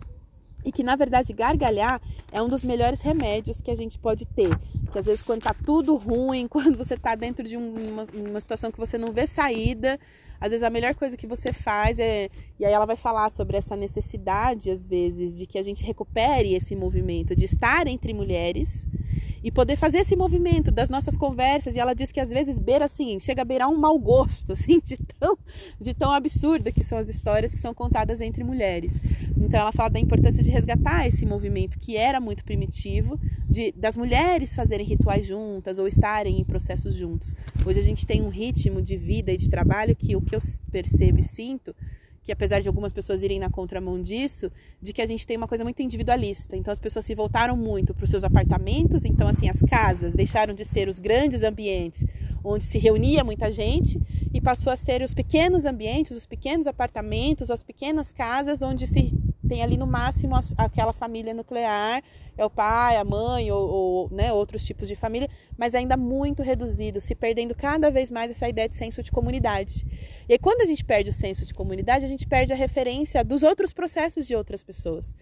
[0.64, 4.50] e que na verdade gargalhar é um dos melhores remédios que a gente pode ter.
[4.90, 8.70] Que às vezes quando tá tudo ruim, quando você tá dentro de uma, uma situação
[8.70, 9.98] que você não vê saída,
[10.40, 12.28] às vezes a melhor coisa que você faz é.
[12.58, 16.54] E aí ela vai falar sobre essa necessidade, às vezes, de que a gente recupere
[16.54, 18.86] esse movimento de estar entre mulheres
[19.42, 21.74] e poder fazer esse movimento das nossas conversas.
[21.74, 24.80] E ela diz que às vezes beira assim, chega a beirar um mau gosto, assim,
[24.80, 25.36] de tão,
[25.80, 29.00] de tão absurda que são as histórias que são contadas entre mulheres.
[29.36, 33.96] Então ela fala da importância de resgatar esse movimento que era muito primitivo, de, das
[33.96, 37.34] mulheres fazerem rituais juntas ou estarem em processos juntos.
[37.66, 40.40] Hoje a gente tem um ritmo de vida e de trabalho que o que eu
[40.70, 41.74] percebo e sinto
[42.22, 45.48] que apesar de algumas pessoas irem na contramão disso, de que a gente tem uma
[45.48, 46.56] coisa muito individualista.
[46.56, 50.54] Então as pessoas se voltaram muito para os seus apartamentos, então assim as casas deixaram
[50.54, 52.04] de ser os grandes ambientes
[52.44, 54.00] onde se reunia muita gente
[54.32, 59.12] e passou a ser os pequenos ambientes, os pequenos apartamentos, as pequenas casas onde se
[59.52, 62.02] tem ali no máximo aquela família nuclear,
[62.38, 66.42] é o pai, a mãe ou, ou né, outros tipos de família, mas ainda muito
[66.42, 69.86] reduzido, se perdendo cada vez mais essa ideia de senso de comunidade.
[70.26, 73.22] E aí, quando a gente perde o senso de comunidade, a gente perde a referência
[73.22, 75.14] dos outros processos de outras pessoas.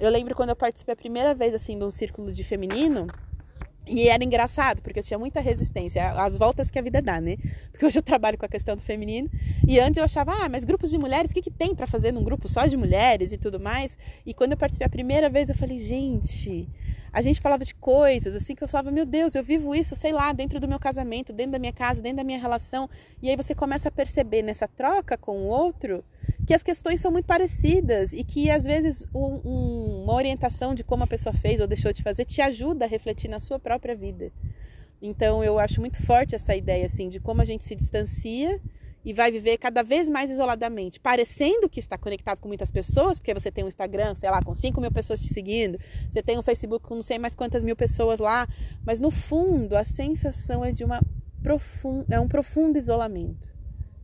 [0.00, 3.06] Eu lembro quando eu participei a primeira vez assim de um círculo de feminino,
[3.86, 7.36] e era engraçado, porque eu tinha muita resistência, as voltas que a vida dá, né?
[7.70, 9.30] Porque hoje eu trabalho com a questão do feminino.
[9.66, 12.10] E antes eu achava, ah, mas grupos de mulheres, o que, que tem para fazer
[12.10, 13.96] num grupo só de mulheres e tudo mais?
[14.24, 16.68] E quando eu participei a primeira vez, eu falei, gente,
[17.12, 20.12] a gente falava de coisas assim que eu falava, meu Deus, eu vivo isso, sei
[20.12, 22.90] lá, dentro do meu casamento, dentro da minha casa, dentro da minha relação.
[23.22, 26.04] E aí você começa a perceber nessa troca com o outro
[26.46, 30.84] que as questões são muito parecidas e que às vezes um, um, uma orientação de
[30.84, 33.96] como a pessoa fez ou deixou de fazer te ajuda a refletir na sua própria
[33.96, 34.30] vida.
[35.02, 38.60] Então eu acho muito forte essa ideia assim de como a gente se distancia
[39.04, 43.32] e vai viver cada vez mais isoladamente, parecendo que está conectado com muitas pessoas, porque
[43.32, 45.78] você tem um Instagram, sei lá, com 5 mil pessoas te seguindo,
[46.10, 48.48] você tem um Facebook com não sei mais quantas mil pessoas lá,
[48.84, 51.00] mas no fundo a sensação é de uma
[51.40, 52.04] profund...
[52.10, 53.55] é um profundo isolamento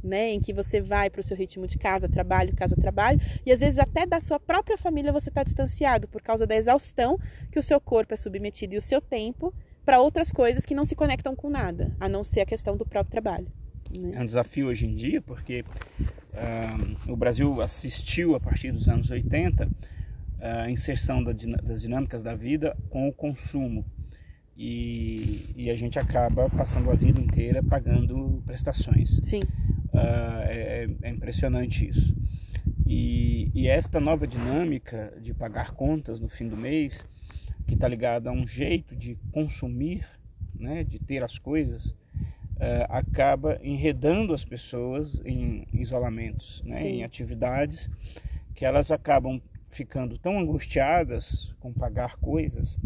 [0.03, 3.53] né, em que você vai para o seu ritmo de casa, trabalho, casa, trabalho, e
[3.53, 7.19] às vezes até da sua própria família você está distanciado por causa da exaustão
[7.51, 10.85] que o seu corpo é submetido e o seu tempo para outras coisas que não
[10.85, 13.47] se conectam com nada, a não ser a questão do próprio trabalho.
[13.91, 14.13] Né?
[14.15, 15.65] É um desafio hoje em dia, porque
[16.01, 19.69] uh, o Brasil assistiu a partir dos anos 80
[20.43, 23.85] a inserção da, das dinâmicas da vida com o consumo.
[24.57, 29.19] E, e, a gente acaba passando a vida inteira pagando prestações.
[29.23, 29.41] Sim.
[29.93, 32.17] Uh, é, é, impressionante isso.
[32.87, 37.07] E, e, esta nova dinâmica de pagar contas no fim do mês,
[37.67, 40.07] que está ligada a um jeito de consumir,
[40.55, 41.87] né, de ter as coisas,
[42.57, 47.91] uh, acaba enredando as pessoas em isolamentos, né, em atividades
[48.55, 52.79] que elas acabam ficando tão angustiadas com pagar coisas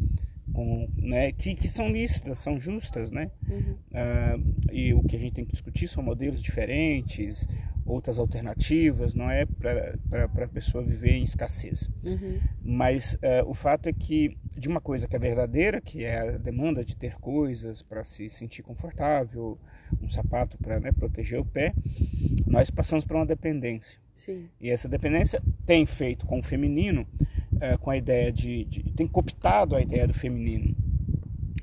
[0.53, 3.31] com, né, que, que são lícitas, são justas, né?
[3.49, 3.77] Uhum.
[3.91, 7.47] Uh, e o que a gente tem que discutir são modelos diferentes,
[7.85, 11.89] outras alternativas, não é para a pessoa viver em escassez.
[12.05, 12.41] Uhum.
[12.63, 16.39] Mas uh, o fato é que de uma coisa que é verdadeira, que é a
[16.39, 19.59] demanda de ter coisas para se sentir confortável,
[20.01, 21.75] um sapato para né, proteger o pé,
[22.47, 23.99] nós passamos para uma dependência.
[24.15, 24.49] Sim.
[24.59, 27.07] E essa dependência tem feito com o feminino
[27.61, 30.75] é, com a ideia de, de, tem cooptado a ideia do feminino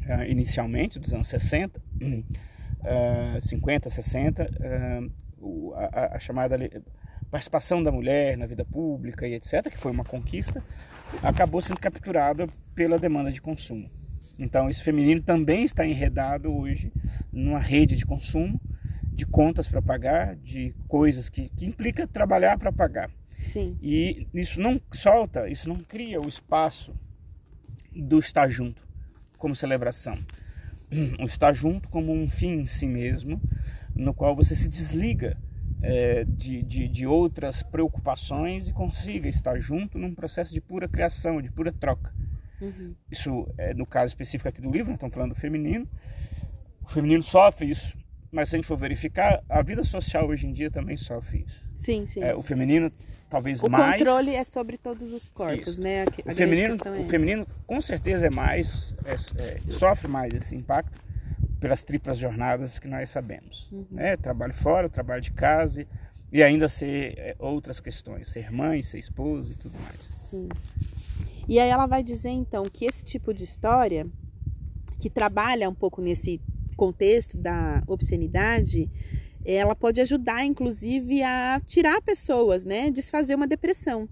[0.06, 1.82] é, inicialmente dos anos 60
[2.84, 4.49] é, 50 60
[5.75, 6.58] a, a, chamada
[7.29, 10.63] participação da mulher na vida pública e etc que foi uma conquista
[11.21, 13.89] acabou sendo capturada pela demanda de consumo.
[14.39, 16.91] Então esse feminino também está enredado hoje
[17.32, 18.60] numa rede de consumo
[19.12, 23.12] de contas para pagar de coisas que, que implica trabalhar para pagar
[23.54, 23.78] Sim.
[23.84, 26.92] E isso não solta, isso não cria o espaço
[27.96, 28.88] do estar junto
[29.38, 30.18] como celebração.
[31.20, 33.39] O estar junto como um fim em si mesmo,
[33.96, 35.38] no qual você se desliga
[35.84, 41.39] é, de, de, de, outras preocupações e consiga estar junto num processo de pura criação,
[41.39, 42.12] de pura troca.
[42.60, 42.96] Uhum.
[43.12, 45.88] Isso é no caso específico aqui do livro, nós estamos falando do feminino,
[46.84, 47.98] o feminino sofre isso,
[48.32, 51.63] mas se a gente for verificar, a vida social hoje em dia também sofre isso.
[51.84, 52.24] Sim, sim.
[52.24, 52.92] É, o feminino
[53.34, 53.96] talvez o mais.
[53.96, 55.82] O controle é sobre todos os corpos, isso.
[55.82, 56.04] né?
[56.04, 60.32] A, a o feminino, é o feminino com certeza é mais, é, é, sofre mais
[60.36, 61.00] esse impacto
[61.60, 63.67] pelas triplas jornadas que nós sabemos.
[63.72, 63.88] Uhum.
[63.89, 64.15] Né?
[64.17, 65.88] Trabalho fora, trabalho de casa
[66.32, 70.00] e ainda ser é, outras questões, ser mãe, ser esposa e tudo mais.
[70.30, 70.48] Sim.
[71.48, 74.06] E aí ela vai dizer então que esse tipo de história
[75.00, 76.39] que trabalha um pouco nesse
[76.78, 78.89] contexto da obscenidade,
[79.45, 82.89] ela pode ajudar, inclusive, a tirar pessoas, né?
[82.89, 84.08] Desfazer uma depressão.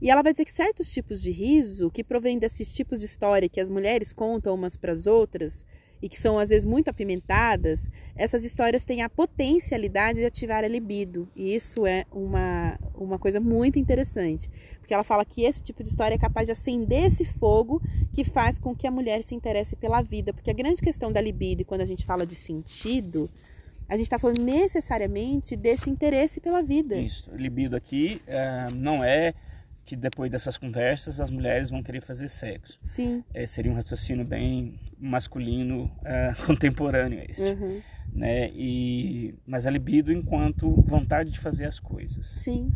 [0.00, 3.48] E ela vai dizer que certos tipos de riso, que provém desses tipos de história
[3.48, 5.64] que as mulheres contam umas para as outras,
[6.02, 10.68] e que são às vezes muito apimentadas, essas histórias têm a potencialidade de ativar a
[10.68, 11.28] libido.
[11.36, 15.90] E isso é uma, uma coisa muito interessante, porque ela fala que esse tipo de
[15.90, 17.82] história é capaz de acender esse fogo
[18.12, 20.32] que faz com que a mulher se interesse pela vida.
[20.32, 23.28] Porque a grande questão da libido, quando a gente fala de sentido,
[23.90, 26.96] a gente está falando necessariamente desse interesse pela vida.
[26.96, 29.34] Isso, libido aqui uh, não é
[29.84, 32.78] que depois dessas conversas as mulheres vão querer fazer sexo.
[32.84, 33.24] Sim.
[33.34, 37.82] É, seria um raciocínio bem masculino uh, contemporâneo este, uhum.
[38.12, 38.48] né?
[38.50, 42.26] E mas a libido enquanto vontade de fazer as coisas.
[42.26, 42.70] Sim.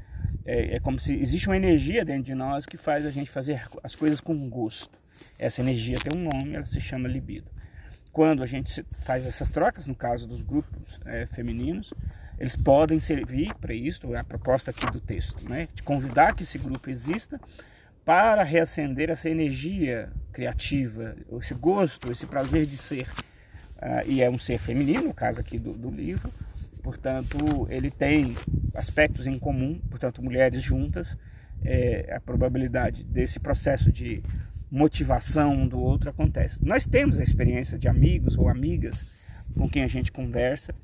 [0.45, 3.63] É, é como se existe uma energia dentro de nós que faz a gente fazer
[3.85, 4.99] as coisas com gosto.
[5.39, 7.54] Essa energia tem um nome, ela se chama libido.
[8.15, 11.93] Quando a gente faz essas trocas, no caso dos grupos é, femininos,
[12.39, 15.67] eles podem servir para isso, é a proposta aqui do texto, né?
[15.75, 17.41] de convidar que esse grupo exista
[18.05, 23.09] para reacender essa energia criativa, esse gosto, esse prazer de ser.
[23.83, 26.33] Uh, e é um ser feminino, no caso aqui do, do livro,
[26.85, 28.37] portanto, ele tem
[28.77, 31.17] aspectos em comum, portanto, mulheres juntas,
[31.65, 34.23] é, a probabilidade desse processo de
[34.71, 36.65] motivação um do outro acontece.
[36.65, 39.05] Nós temos a experiência de amigos ou amigas
[39.57, 40.75] com quem a gente conversa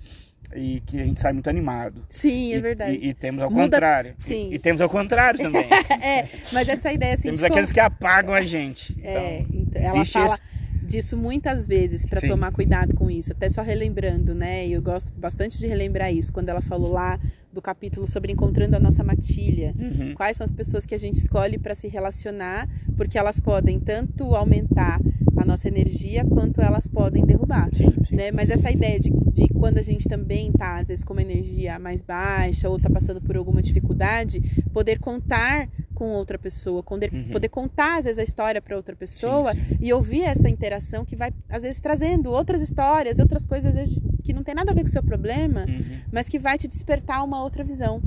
[0.55, 2.05] e que a gente sai muito animado.
[2.09, 2.97] Sim, é verdade.
[2.97, 3.64] E, e temos ao Muda...
[3.64, 4.14] contrário.
[4.21, 4.51] Sim.
[4.51, 5.69] E, e, temos ao contrário também.
[6.03, 7.25] é, mas essa ideia assim.
[7.25, 7.75] Temos aqueles como...
[7.75, 9.01] que apagam a gente.
[9.03, 10.87] É, então, ela fala esse...
[10.87, 13.33] disso muitas vezes para tomar cuidado com isso.
[13.33, 14.66] Até só relembrando, né?
[14.66, 17.19] Eu gosto bastante de relembrar isso quando ela falou lá
[17.53, 19.75] do capítulo sobre encontrando a nossa matilha.
[19.79, 20.15] Uhum.
[20.15, 24.35] Quais são as pessoas que a gente escolhe para se relacionar, porque elas podem tanto
[24.35, 25.01] aumentar
[25.41, 27.71] a nossa energia quanto elas podem derrubar.
[27.75, 28.15] Sim, sim.
[28.15, 28.31] Né?
[28.31, 31.79] Mas essa ideia de, de quando a gente também está, às vezes, com uma energia
[31.79, 34.41] mais baixa ou está passando por alguma dificuldade,
[34.73, 37.29] poder contar com outra pessoa, poder, uhum.
[37.31, 41.17] poder contar, às vezes, a história para outra pessoa sim, e ouvir essa interação que
[41.17, 44.75] vai, às vezes, trazendo outras histórias, outras coisas, às vezes, que não tem nada a
[44.75, 45.99] ver com o seu problema, uhum.
[46.12, 48.01] mas que vai te despertar uma outra visão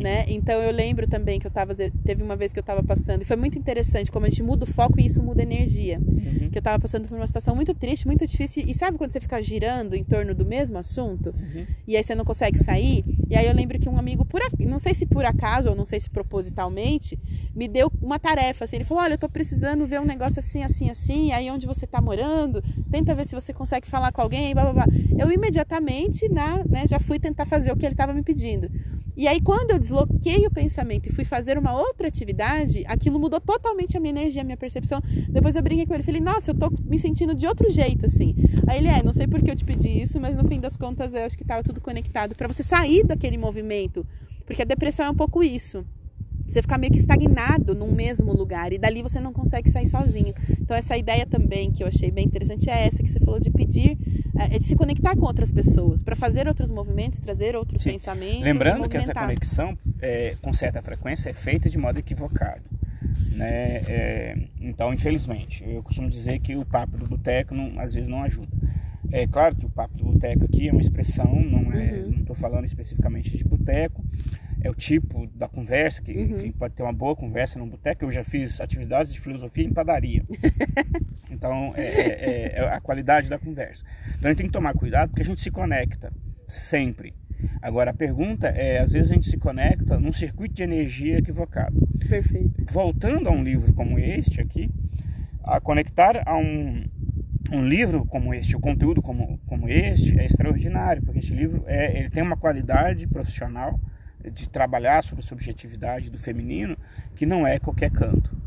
[0.00, 0.24] né?
[0.28, 3.24] Então eu lembro também que eu tava teve uma vez que eu estava passando e
[3.24, 5.98] foi muito interessante como a gente muda o foco e isso muda a energia.
[5.98, 6.50] Uhum.
[6.50, 9.20] Que eu estava passando por uma situação muito triste, muito difícil e sabe quando você
[9.20, 11.66] fica girando em torno do mesmo assunto uhum.
[11.86, 13.04] e aí você não consegue sair?
[13.28, 15.84] E aí eu lembro que um amigo por não sei se por acaso ou não
[15.84, 17.18] sei se propositalmente,
[17.54, 20.62] me deu uma tarefa assim, ele falou: "Olha, eu tô precisando ver um negócio assim,
[20.62, 24.54] assim, assim, aí onde você tá morando, tenta ver se você consegue falar com alguém,
[24.54, 24.86] blá, blá, blá.
[25.18, 28.70] Eu imediatamente, na, né, já fui tentar fazer o que ele estava me pedindo.
[29.20, 33.38] E aí, quando eu desloquei o pensamento e fui fazer uma outra atividade, aquilo mudou
[33.38, 34.98] totalmente a minha energia, a minha percepção.
[35.28, 38.06] Depois eu brinquei com ele e falei, nossa, eu tô me sentindo de outro jeito,
[38.06, 38.34] assim.
[38.66, 40.74] Aí ele, é, não sei por que eu te pedi isso, mas no fim das
[40.74, 44.06] contas eu acho que tava tudo conectado para você sair daquele movimento.
[44.46, 45.84] Porque a depressão é um pouco isso.
[46.50, 50.34] Você ficar meio que estagnado num mesmo lugar e dali você não consegue sair sozinho.
[50.60, 53.50] Então essa ideia também que eu achei bem interessante é essa que você falou de
[53.50, 53.96] pedir,
[54.36, 57.92] é, é de se conectar com outras pessoas para fazer outros movimentos, trazer outros Sim.
[57.92, 58.40] pensamentos.
[58.40, 62.64] Lembrando que essa conexão é, com certa frequência é feita de modo equivocado.
[63.36, 63.82] Né?
[63.86, 68.22] É, então, infelizmente, eu costumo dizer que o papo do boteco não, às vezes não
[68.22, 68.48] ajuda.
[69.12, 72.10] É claro que o papo do boteco aqui é uma expressão, não é, uhum.
[72.10, 74.04] não estou falando especificamente de boteco,
[74.62, 76.36] é o tipo da conversa, que uhum.
[76.36, 78.04] enfim, pode ter uma boa conversa no boteco.
[78.04, 80.24] Eu já fiz atividades de filosofia em padaria.
[81.30, 83.84] então, é, é, é, é, a qualidade da conversa.
[84.18, 86.12] Então, a gente tem que tomar cuidado porque a gente se conecta
[86.46, 87.14] sempre.
[87.62, 91.88] Agora, a pergunta é: às vezes a gente se conecta num circuito de energia equivocado.
[92.08, 92.64] Perfeito.
[92.70, 94.70] Voltando a um livro como este aqui,
[95.42, 96.84] a conectar a um,
[97.50, 101.98] um livro como este, o conteúdo como, como este, é extraordinário, porque este livro é,
[101.98, 103.80] ele tem uma qualidade profissional
[104.32, 106.76] de trabalhar sobre a subjetividade do feminino
[107.14, 108.40] que não é qualquer canto.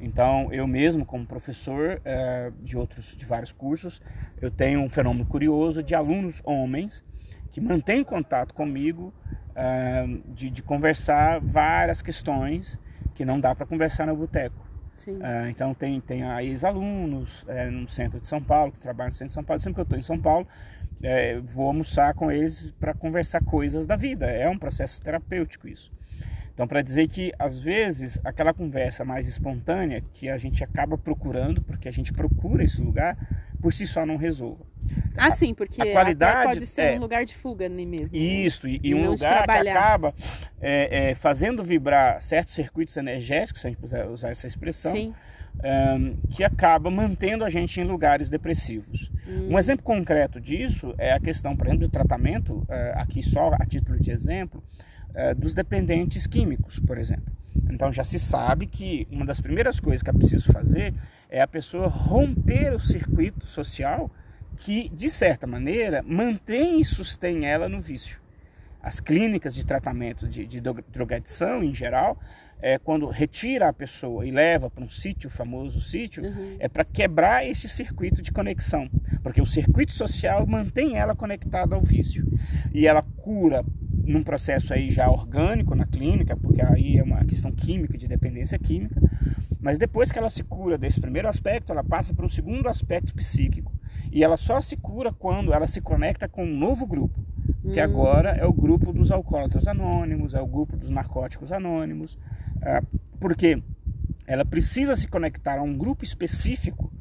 [0.00, 4.02] Então, eu mesmo, como professor é, de outros, de vários cursos,
[4.40, 7.04] eu tenho um fenômeno curioso de alunos homens
[7.52, 9.14] que mantêm contato comigo,
[9.54, 12.80] é, de, de conversar várias questões
[13.14, 14.71] que não dá para conversar no boteco.
[15.08, 19.28] Uh, então tem, tem ex-alunos é, no centro de São Paulo, que trabalham no centro
[19.28, 19.60] de São Paulo.
[19.60, 20.46] Sempre que eu estou em São Paulo,
[21.02, 24.26] é, vou almoçar com eles para conversar coisas da vida.
[24.26, 25.90] É um processo terapêutico isso.
[26.54, 31.62] Então, para dizer que às vezes aquela conversa mais espontânea que a gente acaba procurando,
[31.62, 33.16] porque a gente procura esse lugar,
[33.62, 34.66] por si só não resolva.
[35.16, 38.08] Ah, sim, porque a qualidade pode ser é, um lugar de fuga nem mesmo.
[38.12, 38.18] Né?
[38.18, 40.12] Isso, e, e um lugar que acaba
[40.60, 45.14] é, é, fazendo vibrar certos circuitos energéticos, se a gente puder usar essa expressão,
[46.30, 49.10] que acaba mantendo a gente em lugares depressivos.
[49.28, 49.50] Hum.
[49.50, 53.64] Um exemplo concreto disso é a questão, por exemplo, do tratamento, uh, aqui só a
[53.64, 54.62] título de exemplo,
[55.10, 57.32] uh, dos dependentes químicos, por exemplo.
[57.70, 60.94] Então já se sabe que uma das primeiras coisas que é preciso fazer
[61.28, 64.10] é a pessoa romper o circuito social
[64.56, 68.20] que, de certa maneira, mantém e sustém ela no vício.
[68.82, 72.18] As clínicas de tratamento de, de drogadição, em geral,
[72.62, 76.56] é, quando retira a pessoa e leva para um sítio, o famoso sítio, uhum.
[76.60, 78.88] é para quebrar esse circuito de conexão.
[79.20, 82.24] Porque o circuito social mantém ela conectada ao vício.
[82.72, 83.64] E ela cura
[84.04, 88.58] num processo aí já orgânico na clínica, porque aí é uma questão química, de dependência
[88.58, 89.00] química.
[89.60, 93.12] Mas depois que ela se cura desse primeiro aspecto, ela passa para um segundo aspecto
[93.12, 93.72] psíquico.
[94.10, 97.18] E ela só se cura quando ela se conecta com um novo grupo,
[97.72, 97.84] que hum.
[97.84, 102.18] agora é o grupo dos alcoólatras anônimos, é o grupo dos narcóticos anônimos.
[102.62, 102.80] É,
[103.18, 103.62] porque
[104.26, 106.92] ela precisa se conectar a um grupo específico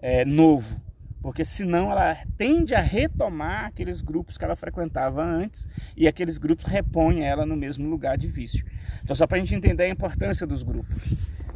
[0.00, 0.80] é, novo,
[1.22, 6.64] porque senão ela tende a retomar aqueles grupos que ela frequentava antes e aqueles grupos
[6.66, 8.64] repõem ela no mesmo lugar de vício.
[9.02, 10.96] Então, só para a gente entender a importância dos grupos.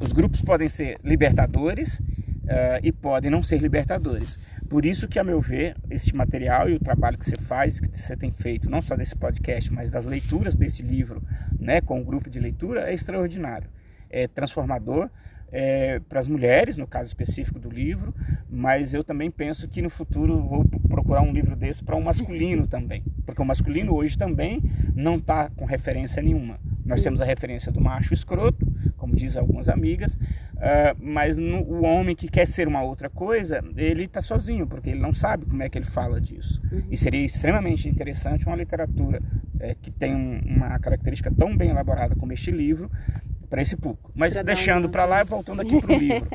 [0.00, 4.38] Os grupos podem ser libertadores uh, e podem não ser libertadores.
[4.68, 7.86] Por isso que, a meu ver, este material e o trabalho que você faz, que
[7.86, 11.22] você tem feito, não só desse podcast, mas das leituras desse livro,
[11.58, 13.68] né, com o grupo de leitura, é extraordinário.
[14.10, 15.10] É transformador
[15.54, 18.12] é, para as mulheres, no caso específico do livro,
[18.50, 22.02] mas eu também penso que no futuro vou procurar um livro desse para o um
[22.02, 24.60] masculino também, porque o masculino hoje também
[24.96, 26.58] não está com referência nenhuma.
[26.84, 30.18] Nós temos a referência do macho escroto, como dizem algumas amigas,
[30.64, 34.90] uh, mas no, o homem que quer ser uma outra coisa, ele está sozinho, porque
[34.90, 36.60] ele não sabe como é que ele fala disso.
[36.72, 36.84] Uhum.
[36.90, 39.20] E seria extremamente interessante uma literatura
[39.60, 42.90] é, que tem um, uma característica tão bem elaborada como este livro,
[43.54, 44.10] para esse público.
[44.16, 46.28] Mas pra deixando para lá e voltando aqui para o livro.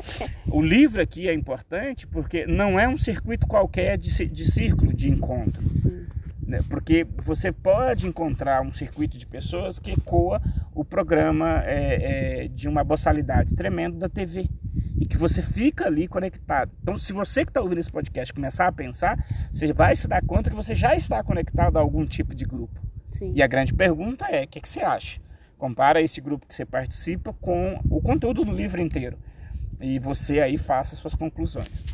[0.48, 5.10] o livro aqui é importante porque não é um circuito qualquer de, de círculo de
[5.10, 5.62] encontro.
[6.50, 6.64] Né?
[6.68, 10.42] Porque você pode encontrar um circuito de pessoas que ecoa
[10.74, 14.48] o programa é, é, de uma boçalidade tremenda da TV
[14.98, 16.72] e que você fica ali conectado.
[16.82, 20.24] Então, se você que está ouvindo esse podcast começar a pensar, você vai se dar
[20.24, 22.80] conta que você já está conectado a algum tipo de grupo.
[23.12, 23.32] Sim.
[23.32, 25.20] E a grande pergunta é: o que, que você acha?
[25.56, 29.16] Compara esse grupo que você participa com o conteúdo do livro inteiro.
[29.80, 31.84] E você aí faça suas conclusões.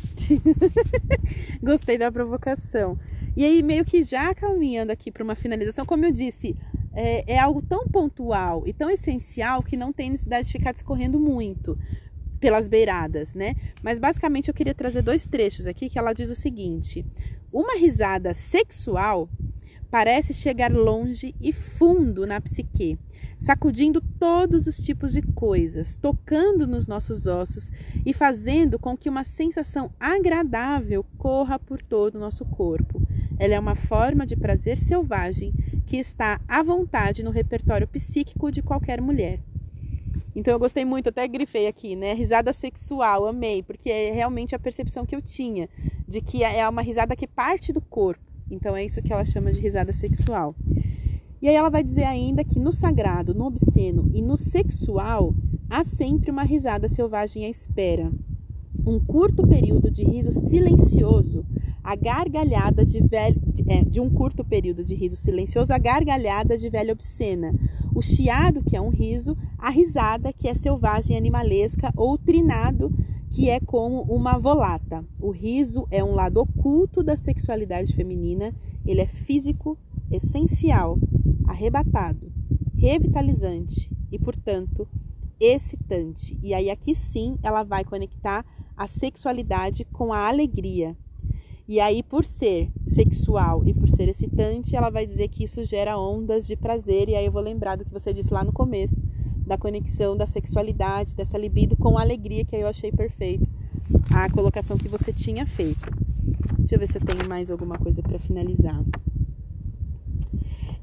[1.61, 2.97] Gostei da provocação.
[3.37, 6.55] E aí, meio que já caminhando aqui para uma finalização, como eu disse,
[6.91, 11.19] é, é, algo tão pontual e tão essencial que não tem necessidade de ficar discorrendo
[11.19, 11.77] muito
[12.39, 13.55] pelas beiradas, né?
[13.83, 17.05] Mas basicamente eu queria trazer dois trechos aqui que ela diz o seguinte:
[17.53, 19.29] uma risada sexual
[19.89, 22.97] parece chegar longe e fundo na psique,
[23.39, 27.71] sacudindo todos os tipos de coisas, tocando nos nossos ossos
[28.05, 33.01] e fazendo com que uma sensação agradável corra por todo o nosso corpo.
[33.39, 35.53] Ela é uma forma de prazer selvagem
[35.85, 39.39] que está à vontade no repertório psíquico de qualquer mulher.
[40.35, 42.13] Então eu gostei muito, até grifei aqui, né?
[42.13, 45.67] Risada sexual, amei, porque é realmente a percepção que eu tinha
[46.07, 48.36] de que é uma risada que parte do corpo.
[48.49, 50.55] Então é isso que ela chama de risada sexual.
[51.41, 55.35] E aí ela vai dizer ainda que no sagrado, no obsceno e no sexual
[55.69, 58.11] há sempre uma risada selvagem à espera.
[58.85, 61.45] Um curto período de riso silencioso,
[61.83, 66.57] a gargalhada de velho de, é, de um curto período de riso silencioso, a gargalhada
[66.57, 67.53] de velha obscena,
[67.93, 72.91] o chiado que é um riso, a risada que é selvagem animalesca ou trinado
[73.29, 75.03] que é como uma volata.
[75.19, 78.53] O riso é um lado oculto da sexualidade feminina,
[78.85, 79.77] ele é físico,
[80.11, 80.97] essencial,
[81.45, 82.31] arrebatado,
[82.75, 84.87] revitalizante e, portanto,
[85.39, 86.37] excitante.
[86.41, 90.95] E aí aqui sim ela vai conectar a sexualidade com a alegria.
[91.67, 95.99] E aí, por ser sexual e por ser excitante, ela vai dizer que isso gera
[95.99, 97.09] ondas de prazer.
[97.09, 99.03] E aí eu vou lembrar do que você disse lá no começo,
[99.47, 103.49] da conexão da sexualidade, dessa libido com a alegria, que aí eu achei perfeito
[104.13, 105.89] a colocação que você tinha feito.
[106.59, 108.83] Deixa eu ver se eu tenho mais alguma coisa para finalizar.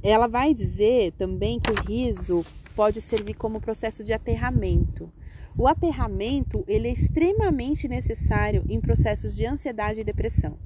[0.02, 2.44] Ela vai dizer também que o riso
[2.74, 5.10] pode servir como processo de aterramento.
[5.56, 10.58] O aterramento ele é extremamente necessário em processos de ansiedade e depressão.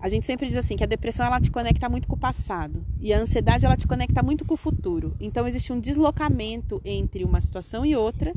[0.00, 2.84] A gente sempre diz assim que a depressão ela te conecta muito com o passado
[3.00, 5.16] e a ansiedade ela te conecta muito com o futuro.
[5.20, 8.32] Então existe um deslocamento entre uma situação e outra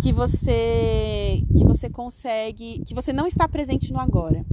[0.00, 4.44] que você que você consegue, que você não está presente no agora.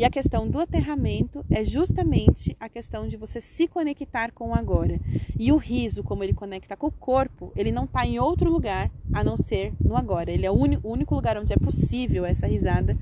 [0.00, 4.54] E a questão do aterramento é justamente a questão de você se conectar com o
[4.54, 4.98] agora.
[5.38, 8.90] E o riso, como ele conecta com o corpo, ele não está em outro lugar
[9.12, 10.30] a não ser no agora.
[10.32, 12.96] Ele é o único lugar onde é possível essa risada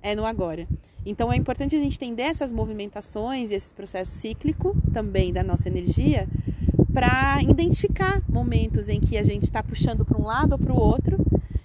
[0.00, 0.68] é no agora.
[1.04, 5.66] Então é importante a gente entender essas movimentações e esse processo cíclico também da nossa
[5.66, 6.28] energia
[6.92, 10.78] para identificar momentos em que a gente está puxando para um lado ou para o
[10.78, 11.18] outro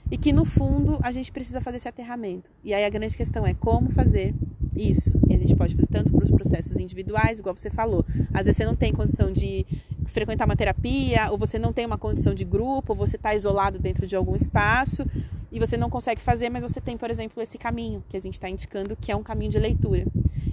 [0.09, 2.49] e que no fundo a gente precisa fazer esse aterramento.
[2.63, 4.33] E aí a grande questão é como fazer
[4.79, 5.11] isso.
[5.27, 8.05] E a gente pode fazer tanto para os processos individuais, igual você falou.
[8.33, 9.65] Às vezes você não tem condição de
[10.05, 13.77] frequentar uma terapia, ou você não tem uma condição de grupo, ou você está isolado
[13.77, 15.05] dentro de algum espaço
[15.51, 18.33] e você não consegue fazer, mas você tem, por exemplo, esse caminho que a gente
[18.33, 20.05] está indicando, que é um caminho de leitura.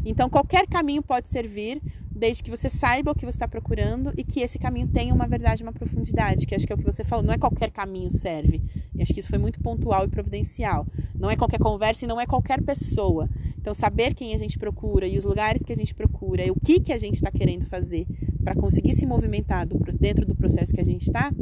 [0.05, 1.83] Então, qualquer caminho pode servir,
[2.17, 5.29] desde que você saiba o que você está procurando e que esse caminho tenha uma
[5.29, 7.25] verdade, uma profundidade, que acho que é o que você falou.
[7.25, 8.63] Não é qualquer caminho serve.
[8.95, 10.87] E acho que isso foi muito pontual e providencial.
[11.15, 13.29] Não é qualquer conversa e não é qualquer pessoa.
[13.59, 16.57] Então, saber quem a gente procura e os lugares que a gente procura e o
[16.57, 18.07] que, que a gente está querendo fazer
[18.43, 19.67] para conseguir se movimentar
[19.99, 21.33] dentro do processo que a gente está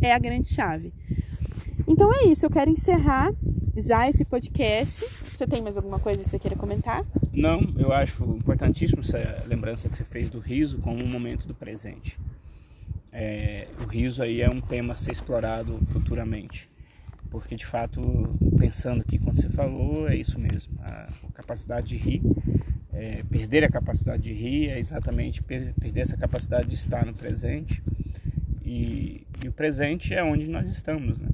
[0.00, 0.92] é a grande chave.
[1.86, 3.32] Então é isso, eu quero encerrar
[3.76, 5.04] já esse podcast.
[5.34, 7.04] Você tem mais alguma coisa que você queira comentar?
[7.32, 11.54] Não, eu acho importantíssimo essa lembrança que você fez do riso como um momento do
[11.54, 12.18] presente.
[13.12, 16.68] É, o riso aí é um tema a ser explorado futuramente.
[17.30, 18.00] Porque de fato,
[18.58, 20.78] pensando aqui quando você falou, é isso mesmo.
[20.80, 22.22] A, capacidade de rir,
[22.92, 27.82] é, perder a capacidade de rir é exatamente perder essa capacidade de estar no presente.
[28.64, 31.28] E, e o presente é onde nós estamos, né?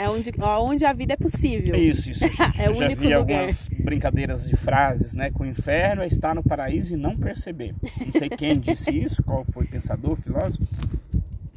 [0.00, 1.74] É onde, onde a vida é possível.
[1.74, 2.24] Isso, isso.
[2.58, 3.18] é eu o já único vi lugar.
[3.18, 5.30] algumas brincadeiras de frases, né?
[5.30, 7.74] Que o inferno é estar no paraíso e não perceber.
[8.06, 10.66] Não sei quem disse isso, qual foi o pensador, filósofo,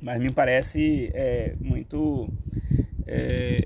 [0.02, 2.30] mas me parece é, muito
[3.08, 3.66] é,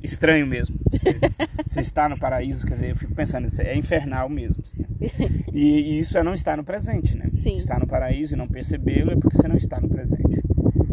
[0.00, 0.78] estranho mesmo.
[0.88, 1.18] Você,
[1.68, 4.62] você está no paraíso, quer dizer, eu fico pensando, é infernal mesmo.
[4.62, 4.86] Assim,
[5.52, 7.28] e, e, isso é não estar no presente, né?
[7.32, 7.56] Sim.
[7.56, 10.42] Estar no paraíso e não percebê-lo é porque você não está no presente.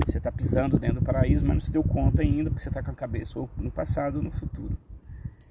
[0.06, 2.82] Você está pisando dentro do paraíso, mas não se deu conta ainda porque você está
[2.82, 4.78] com a cabeça ou no passado ou no futuro.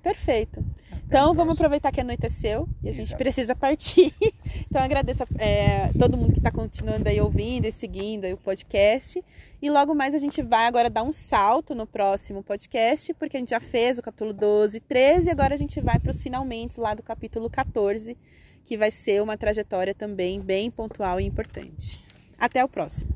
[0.03, 0.65] Perfeito.
[0.91, 3.07] Até então vamos aproveitar que anoiteceu e a Exato.
[3.07, 4.13] gente precisa partir.
[4.69, 9.23] Então agradeço é, todo mundo que está continuando aí ouvindo e seguindo aí o podcast.
[9.61, 13.41] E logo mais a gente vai agora dar um salto no próximo podcast, porque a
[13.41, 16.23] gente já fez o capítulo 12 e 13, e agora a gente vai para os
[16.23, 18.17] finalmente lá do capítulo 14,
[18.65, 22.01] que vai ser uma trajetória também bem pontual e importante.
[22.39, 23.13] Até o próximo.